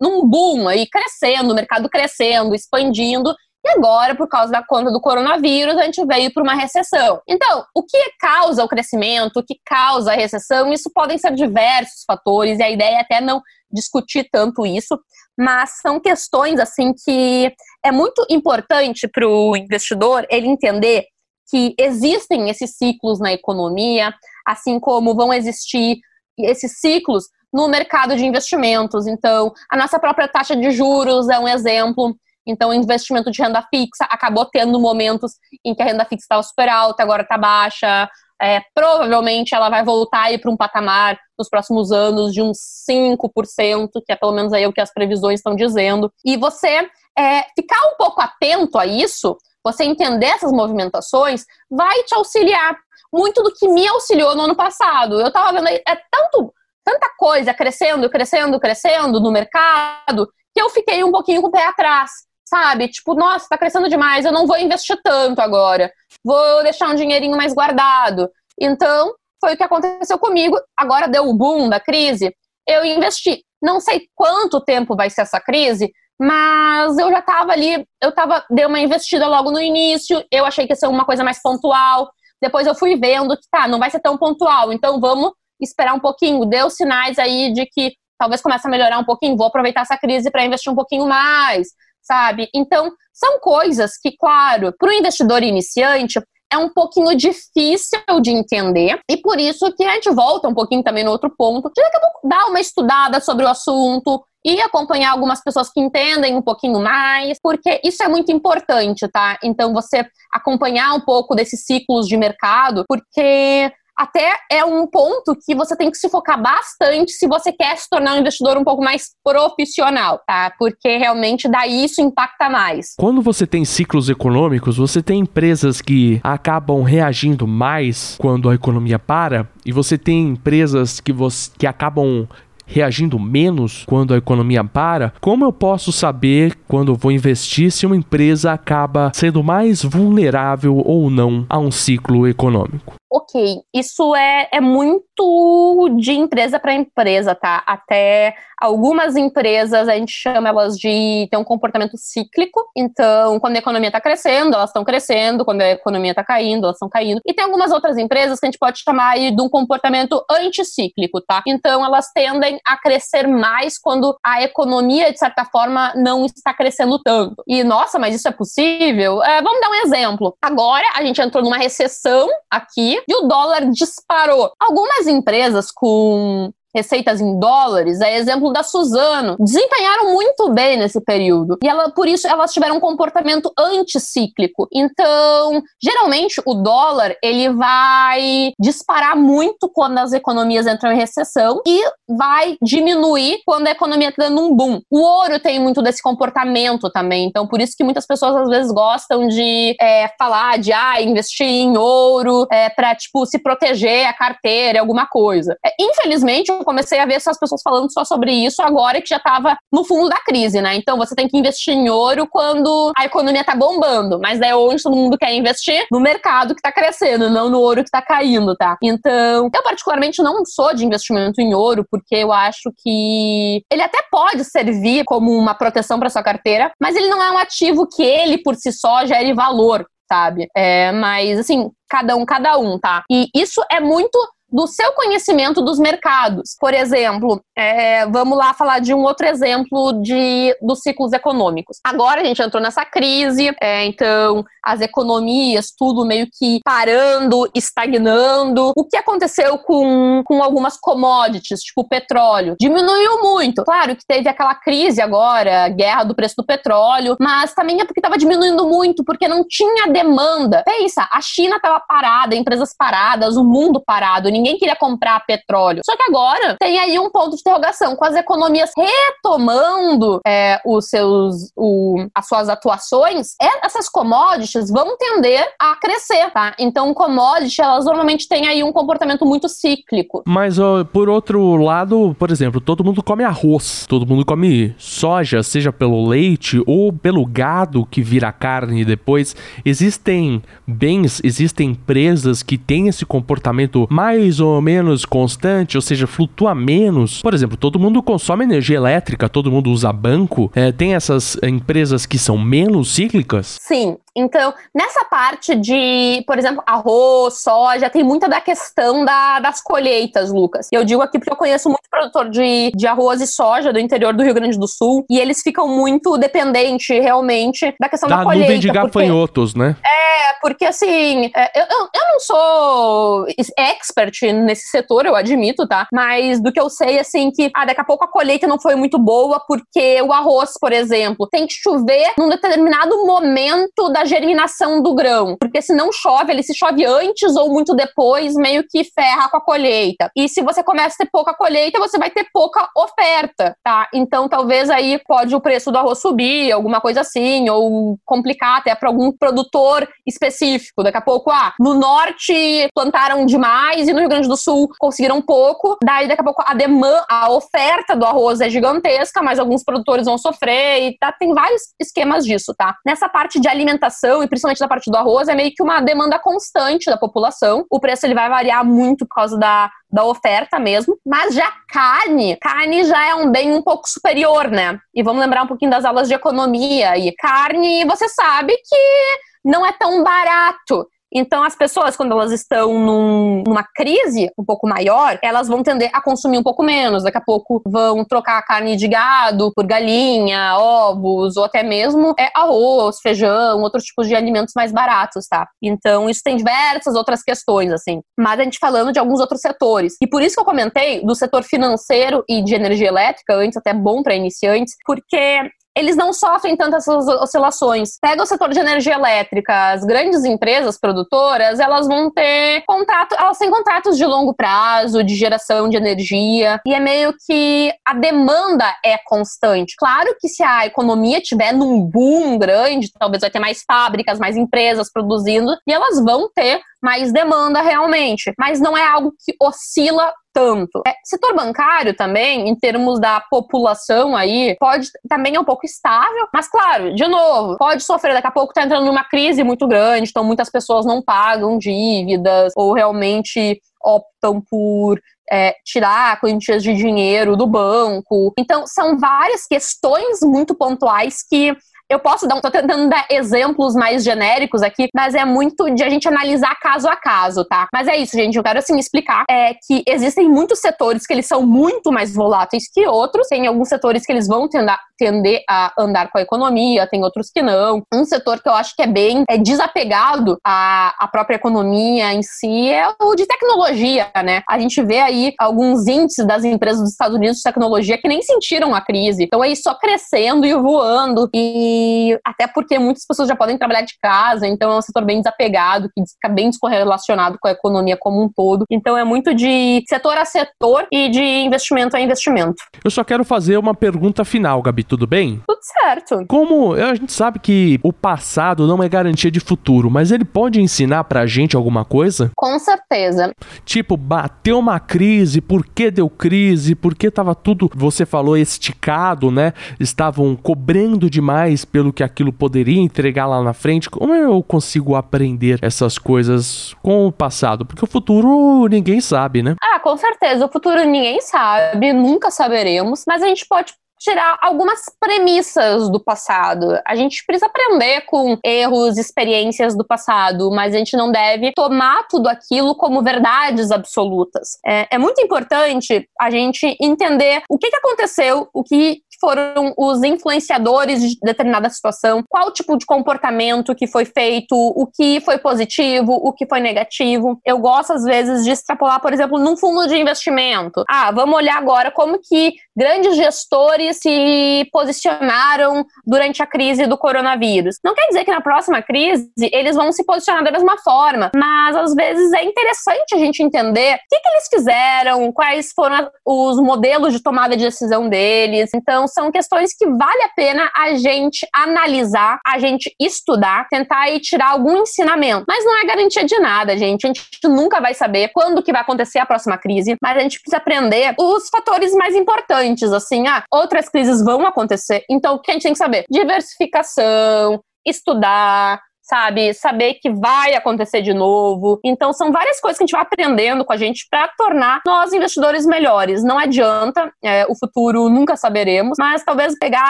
[0.00, 3.34] num boom aí, crescendo, o mercado crescendo, expandindo,
[3.64, 7.20] e agora, por causa da conta do coronavírus, a gente veio para uma recessão.
[7.28, 12.02] Então, o que causa o crescimento, o que causa a recessão, isso podem ser diversos
[12.04, 13.40] fatores, e a ideia é até não
[13.70, 14.98] discutir tanto isso,
[15.38, 17.52] mas são questões assim que
[17.84, 21.06] é muito importante para o investidor ele entender
[21.48, 24.12] que existem esses ciclos na economia,
[24.46, 25.98] assim como vão existir
[26.38, 29.06] esses ciclos no mercado de investimentos.
[29.06, 33.62] Então, a nossa própria taxa de juros é um exemplo então, o investimento de renda
[33.72, 35.32] fixa acabou tendo momentos
[35.64, 38.08] em que a renda fixa estava super alta, agora está baixa.
[38.40, 42.58] É, provavelmente ela vai voltar para um patamar nos próximos anos de uns
[42.90, 46.12] 5%, que é pelo menos aí o que as previsões estão dizendo.
[46.24, 52.14] E você é, ficar um pouco atento a isso, você entender essas movimentações, vai te
[52.14, 52.76] auxiliar.
[53.12, 55.20] Muito do que me auxiliou no ano passado.
[55.20, 61.04] Eu estava vendo é tanto, tanta coisa crescendo, crescendo, crescendo no mercado, que eu fiquei
[61.04, 62.10] um pouquinho com o pé atrás
[62.52, 62.88] sabe?
[62.88, 65.90] Tipo, nossa, tá crescendo demais, eu não vou investir tanto agora.
[66.22, 68.28] Vou deixar um dinheirinho mais guardado.
[68.60, 70.60] Então, foi o que aconteceu comigo.
[70.76, 72.30] Agora deu o boom da crise,
[72.68, 73.42] eu investi.
[73.62, 75.90] Não sei quanto tempo vai ser essa crise,
[76.20, 80.66] mas eu já tava ali, eu tava, dei uma investida logo no início, eu achei
[80.66, 82.10] que ia ser uma coisa mais pontual.
[82.40, 86.00] Depois eu fui vendo que tá, não vai ser tão pontual, então vamos esperar um
[86.00, 86.44] pouquinho.
[86.44, 90.30] Deu sinais aí de que talvez comece a melhorar um pouquinho, vou aproveitar essa crise
[90.30, 91.68] para investir um pouquinho mais
[92.02, 92.48] sabe?
[92.54, 96.20] Então, são coisas que, claro, para o investidor iniciante
[96.52, 100.82] é um pouquinho difícil de entender e por isso que a gente volta um pouquinho
[100.82, 104.60] também no outro ponto, de daqui a pouco dar uma estudada sobre o assunto, e
[104.60, 109.38] acompanhar algumas pessoas que entendem um pouquinho mais, porque isso é muito importante, tá?
[109.42, 113.72] Então, você acompanhar um pouco desses ciclos de mercado, porque
[114.02, 117.88] até é um ponto que você tem que se focar bastante se você quer se
[117.88, 120.52] tornar um investidor um pouco mais profissional, tá?
[120.58, 122.94] Porque realmente daí isso impacta mais.
[122.98, 128.98] Quando você tem ciclos econômicos, você tem empresas que acabam reagindo mais quando a economia
[128.98, 132.26] para, e você tem empresas que, você, que acabam
[132.66, 137.96] reagindo menos quando a economia para, como eu posso saber quando vou investir se uma
[137.96, 142.94] empresa acaba sendo mais vulnerável ou não a um ciclo econômico?
[143.14, 147.62] Ok, isso é, é muito de empresa para empresa, tá?
[147.66, 152.64] Até algumas empresas a gente chama elas de ter um comportamento cíclico.
[152.74, 156.76] Então, quando a economia está crescendo, elas estão crescendo, quando a economia está caindo, elas
[156.76, 157.20] estão caindo.
[157.26, 161.42] E tem algumas outras empresas que a gente pode chamar de um comportamento anticíclico, tá?
[161.46, 166.98] Então, elas tendem a crescer mais quando a economia, de certa forma, não está crescendo
[166.98, 167.42] tanto.
[167.46, 169.22] E, nossa, mas isso é possível?
[169.22, 170.34] É, vamos dar um exemplo.
[170.40, 174.52] Agora, a gente entrou numa recessão aqui e o dólar disparou.
[174.58, 181.58] Algumas empresas com receitas em dólares, é exemplo da Suzano, desempenharam muito bem nesse período.
[181.62, 184.68] E ela, por isso elas tiveram um comportamento anticíclico.
[184.72, 191.82] Então, geralmente o dólar, ele vai disparar muito quando as economias entram em recessão e
[192.08, 194.80] vai diminuir quando a economia está dando um boom.
[194.90, 197.26] O ouro tem muito desse comportamento também.
[197.26, 201.46] Então, por isso que muitas pessoas às vezes gostam de é, falar de ah, investir
[201.46, 205.56] em ouro é, para tipo se proteger a carteira, alguma coisa.
[205.64, 209.56] É, infelizmente, comecei a ver essas pessoas falando só sobre isso agora que já estava
[209.72, 210.74] no fundo da crise, né?
[210.76, 214.82] Então você tem que investir em ouro quando a economia tá bombando, mas é onde
[214.82, 215.86] todo mundo quer investir?
[215.90, 218.76] No mercado que tá crescendo, não no ouro que tá caindo, tá?
[218.82, 224.02] Então, eu particularmente não sou de investimento em ouro, porque eu acho que ele até
[224.10, 228.02] pode servir como uma proteção para sua carteira, mas ele não é um ativo que
[228.02, 230.48] ele por si só gere valor, sabe?
[230.56, 233.02] É, mas assim, cada um, cada um, tá?
[233.10, 234.18] E isso é muito
[234.52, 236.56] do seu conhecimento dos mercados.
[236.60, 241.78] Por exemplo, é, vamos lá falar de um outro exemplo de, dos ciclos econômicos.
[241.82, 248.72] Agora a gente entrou nessa crise, é, então as economias, tudo meio que parando, estagnando.
[248.76, 252.56] O que aconteceu com, com algumas commodities, tipo o petróleo?
[252.60, 253.64] Diminuiu muito.
[253.64, 258.00] Claro que teve aquela crise agora, guerra do preço do petróleo, mas também é porque
[258.00, 260.62] estava diminuindo muito, porque não tinha demanda.
[260.64, 265.82] Pensa, a China estava parada, empresas paradas, o mundo parado, ninguém queria comprar petróleo.
[265.84, 270.88] Só que agora tem aí um ponto de interrogação, com as economias retomando é, os
[270.88, 276.54] seus, o, as suas atuações, essas commodities vão tender a crescer, tá?
[276.58, 280.22] Então, commodities, elas normalmente têm aí um comportamento muito cíclico.
[280.26, 285.42] Mas, ó, por outro lado, por exemplo, todo mundo come arroz, todo mundo come soja,
[285.42, 289.34] seja pelo leite ou pelo gado que vira carne depois.
[289.64, 296.54] Existem bens, existem empresas que têm esse comportamento mais ou menos constante, ou seja, flutua
[296.54, 297.20] menos.
[297.22, 300.50] Por exemplo, todo mundo consome energia elétrica, todo mundo usa banco.
[300.54, 303.58] É, tem essas empresas que são menos cíclicas?
[303.60, 309.60] Sim, então, nessa parte de, por exemplo, arroz, soja, tem muita da questão da, das
[309.62, 310.68] colheitas, Lucas.
[310.70, 314.12] Eu digo aqui porque eu conheço muito produtor de, de arroz e soja do interior
[314.14, 318.24] do Rio Grande do Sul, e eles ficam muito dependentes, realmente, da questão da, da
[318.24, 318.46] colheita.
[318.46, 319.76] nuvem de gafanhotos, porque, né?
[319.84, 325.86] É, porque assim, é, eu, eu, eu não sou expert nesse setor, eu admito, tá?
[325.92, 328.74] Mas do que eu sei, assim, que ah, daqui a pouco a colheita não foi
[328.74, 334.82] muito boa, porque o arroz, por exemplo, tem que chover num determinado momento da germinação
[334.82, 335.36] do grão.
[335.38, 339.36] Porque se não chove, ele se chove antes ou muito depois, meio que ferra com
[339.36, 340.10] a colheita.
[340.16, 343.88] E se você começa a ter pouca colheita, você vai ter pouca oferta, tá?
[343.94, 348.74] Então talvez aí pode o preço do arroz subir, alguma coisa assim, ou complicar até
[348.74, 350.82] para algum produtor específico.
[350.82, 355.20] Daqui a pouco, ah, no norte plantaram demais e no Rio Grande do Sul conseguiram
[355.20, 355.76] pouco.
[355.82, 360.06] Daí daqui a pouco a demanda, a oferta do arroz é gigantesca, mas alguns produtores
[360.06, 362.76] vão sofrer e tá, tem vários esquemas disso, tá?
[362.84, 365.80] Nessa parte de alimentação alimentação e principalmente da parte do arroz é meio que uma
[365.80, 367.64] demanda constante da população.
[367.70, 372.36] O preço ele vai variar muito por causa da, da oferta mesmo, mas já carne,
[372.36, 374.78] carne já é um bem um pouco superior, né?
[374.94, 379.64] E vamos lembrar um pouquinho das aulas de economia e carne, você sabe que não
[379.66, 380.86] é tão barato.
[381.14, 385.90] Então, as pessoas, quando elas estão num, numa crise um pouco maior, elas vão tender
[385.92, 387.02] a consumir um pouco menos.
[387.02, 392.14] Daqui a pouco vão trocar a carne de gado por galinha, ovos, ou até mesmo
[392.18, 395.46] é, arroz, feijão, outros tipos de alimentos mais baratos, tá?
[395.62, 398.00] Então, isso tem diversas outras questões, assim.
[398.18, 399.96] Mas a gente falando de alguns outros setores.
[400.00, 403.72] E por isso que eu comentei do setor financeiro e de energia elétrica, antes até
[403.74, 405.40] bom para iniciantes, porque
[405.76, 407.98] eles não sofrem tantas oscilações.
[408.00, 413.38] Pega o setor de energia elétrica, as grandes empresas produtoras, elas vão ter contrato, elas
[413.38, 418.64] têm contratos de longo prazo, de geração de energia, e é meio que a demanda
[418.84, 419.74] é constante.
[419.76, 424.36] Claro que se a economia tiver num boom grande, talvez vai ter mais fábricas, mais
[424.36, 430.12] empresas produzindo, e elas vão ter mais demanda realmente, mas não é algo que oscila
[430.32, 430.82] tanto.
[430.86, 436.26] É, setor bancário também, em termos da população aí, pode também é um pouco estável,
[436.32, 440.08] mas claro, de novo, pode sofrer daqui a pouco tá entrando numa crise muito grande,
[440.10, 447.36] então muitas pessoas não pagam dívidas ou realmente optam por é, tirar quantias de dinheiro
[447.36, 448.32] do banco.
[448.38, 451.56] Então, são várias questões muito pontuais que
[451.88, 455.88] eu posso dar, tô tentando dar exemplos mais genéricos aqui, mas é muito de a
[455.88, 457.68] gente analisar caso a caso, tá?
[457.72, 458.36] Mas é isso, gente.
[458.36, 462.64] Eu quero assim explicar é que existem muitos setores que eles são muito mais voláteis
[462.72, 463.28] que outros.
[463.28, 467.28] Tem alguns setores que eles vão tender, tender a andar com a economia, tem outros
[467.28, 467.82] que não.
[467.92, 472.22] Um setor que eu acho que é bem é desapegado à, à própria economia em
[472.22, 474.42] si é o de tecnologia, né?
[474.48, 478.22] A gente vê aí alguns índices das empresas dos Estados Unidos de tecnologia que nem
[478.22, 479.24] sentiram a crise.
[479.24, 483.94] Então aí só crescendo e voando e até porque muitas pessoas já podem trabalhar de
[484.00, 488.22] casa, então é um setor bem desapegado, que fica bem descorrelacionado com a economia como
[488.22, 488.64] um todo.
[488.70, 492.62] Então é muito de setor a setor e de investimento a investimento.
[492.84, 494.84] Eu só quero fazer uma pergunta final, Gabi.
[494.92, 495.42] Tudo bem?
[495.46, 496.26] Tudo certo.
[496.28, 500.60] Como a gente sabe que o passado não é garantia de futuro, mas ele pode
[500.60, 502.30] ensinar pra gente alguma coisa?
[502.36, 503.32] Com certeza.
[503.64, 506.74] Tipo, bateu uma crise, por que deu crise?
[506.74, 509.54] Por que tava tudo, você falou, esticado, né?
[509.80, 513.88] Estavam cobrando demais pelo que aquilo poderia entregar lá na frente.
[513.88, 517.64] Como eu consigo aprender essas coisas com o passado?
[517.64, 519.54] Porque o futuro ninguém sabe, né?
[519.62, 520.44] Ah, com certeza.
[520.44, 523.72] O futuro ninguém sabe, nunca saberemos, mas a gente pode
[524.02, 526.78] tirar algumas premissas do passado.
[526.84, 532.06] A gente precisa aprender com erros, experiências do passado, mas a gente não deve tomar
[532.08, 534.58] tudo aquilo como verdades absolutas.
[534.66, 540.02] É, é muito importante a gente entender o que, que aconteceu, o que foram os
[540.02, 546.12] influenciadores de determinada situação, qual tipo de comportamento que foi feito, o que foi positivo,
[546.12, 547.40] o que foi negativo.
[547.44, 550.82] Eu gosto, às vezes, de extrapolar, por exemplo, num fundo de investimento.
[550.90, 557.76] Ah, vamos olhar agora como que grandes gestores se posicionaram durante a crise do coronavírus.
[557.84, 561.76] Não quer dizer que na próxima crise eles vão se posicionar da mesma forma, mas
[561.76, 566.56] às vezes é interessante a gente entender o que, que eles fizeram, quais foram os
[566.58, 568.70] modelos de tomada de decisão deles.
[568.74, 574.20] Então, são questões que vale a pena a gente analisar, a gente estudar, tentar e
[574.20, 575.44] tirar algum ensinamento.
[575.46, 577.04] Mas não é garantia de nada, gente.
[577.04, 580.40] A gente nunca vai saber quando que vai acontecer a próxima crise, mas a gente
[580.40, 585.04] precisa aprender os fatores mais importantes, assim, ah, outras crises vão acontecer.
[585.08, 586.04] Então, o que a gente tem que saber?
[586.10, 588.80] Diversificação, estudar,
[589.12, 589.52] sabe?
[589.52, 591.78] Saber que vai acontecer de novo.
[591.84, 595.12] Então, são várias coisas que a gente vai aprendendo com a gente para tornar nós
[595.12, 596.24] investidores melhores.
[596.24, 599.86] Não adianta, é, o futuro nunca saberemos, mas talvez pegar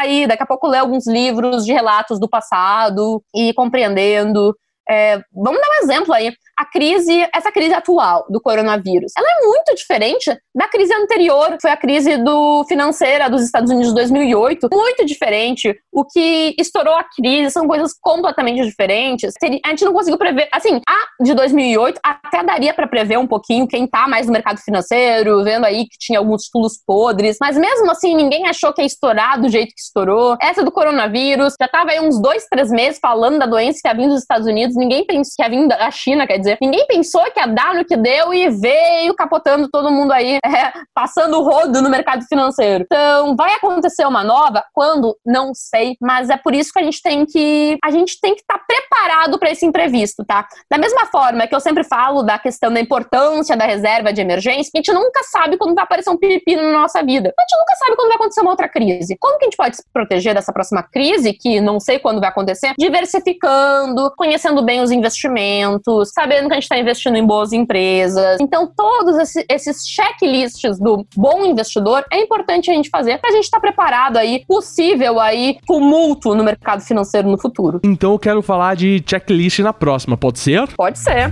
[0.01, 4.57] aí, daqui a pouco ler alguns livros de relatos do passado e compreendendo.
[4.91, 9.46] É, vamos dar um exemplo aí a crise, essa crise atual do coronavírus, ela é
[9.46, 14.68] muito diferente da crise anterior, foi a crise do financeira dos Estados Unidos de 2008,
[14.72, 15.74] muito diferente.
[15.92, 19.34] O que estourou a crise são coisas completamente diferentes.
[19.64, 23.66] A gente não conseguiu prever, assim, a de 2008 até daria para prever um pouquinho
[23.66, 27.90] quem tá mais no mercado financeiro, vendo aí que tinha alguns títulos podres, mas mesmo
[27.90, 30.36] assim ninguém achou que ia estourar do jeito que estourou.
[30.40, 33.94] Essa do coronavírus, já tava aí uns dois, três meses falando da doença que ia
[33.94, 37.22] vir dos Estados Unidos, ninguém pensou que ia vir da China, quer dizer, ninguém pensou
[37.30, 41.43] que ia dar no que deu e veio capotando todo mundo aí, é, passando o
[41.43, 42.84] rodo no mercado financeiro.
[42.84, 44.64] Então, vai acontecer uma nova?
[44.72, 45.16] Quando?
[45.24, 48.40] Não sei, mas é por isso que a gente tem que a gente tem que
[48.40, 50.47] estar tá preparado para esse imprevisto, tá?
[50.70, 54.70] Da mesma forma que eu sempre falo da questão da importância da reserva de emergência,
[54.74, 57.32] a gente nunca sabe quando vai aparecer um pepino na nossa vida.
[57.36, 59.16] A gente nunca sabe quando vai acontecer uma outra crise.
[59.18, 62.28] Como que a gente pode se proteger dessa próxima crise, que não sei quando vai
[62.28, 62.72] acontecer?
[62.78, 68.41] Diversificando, conhecendo bem os investimentos, saber sabendo que a gente está investindo em boas empresas.
[68.41, 73.45] Então, todos esses checklists do bom investidor é importante a gente fazer para a gente
[73.45, 77.80] estar tá preparado aí, possível aí, tumulto no mercado financeiro no futuro.
[77.85, 80.68] Então, eu quero falar de checklist na próxima, pode ser?
[80.76, 81.30] Pode ser.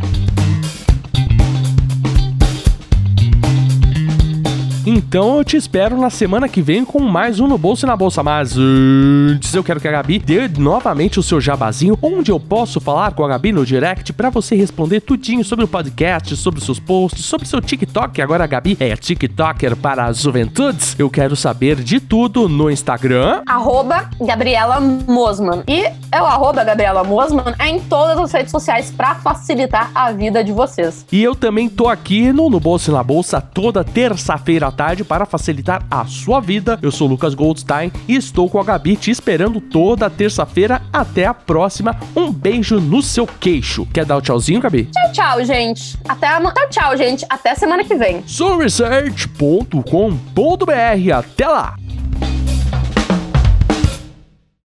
[4.92, 7.94] Então eu te espero na semana que vem com mais um no Bolso e na
[7.94, 8.24] Bolsa.
[8.24, 12.80] Mas antes eu quero que a Gabi dê novamente o seu jabazinho, onde eu posso
[12.80, 16.66] falar com a Gabi no direct para você responder tudinho sobre o podcast, sobre os
[16.66, 18.20] seus posts, sobre seu TikTok.
[18.20, 20.96] Agora a Gabi é TikToker para as juventudes.
[20.98, 23.42] Eu quero saber de tudo no Instagram.
[23.46, 25.62] Arroba Gabriela Mosman.
[25.68, 30.10] E é o arroba Gabriela Mosman é em todas as redes sociais para facilitar a
[30.10, 31.06] vida de vocês.
[31.12, 35.04] E eu também tô aqui no No Bolso e na Bolsa toda terça-feira à tarde
[35.04, 36.78] para facilitar a sua vida.
[36.80, 40.80] Eu sou Lucas Goldstein e estou com a Gabi te esperando toda terça-feira.
[40.90, 41.94] Até a próxima.
[42.16, 43.86] Um beijo no seu queixo.
[43.92, 44.88] Quer dar o um tchauzinho, Gabi?
[44.90, 45.98] Tchau, tchau, gente.
[46.08, 46.40] Até a...
[46.40, 47.26] Tchau, tchau, gente.
[47.28, 48.22] Até semana que vem.
[48.26, 51.12] Soulresearch.com.br.
[51.14, 51.76] Até lá!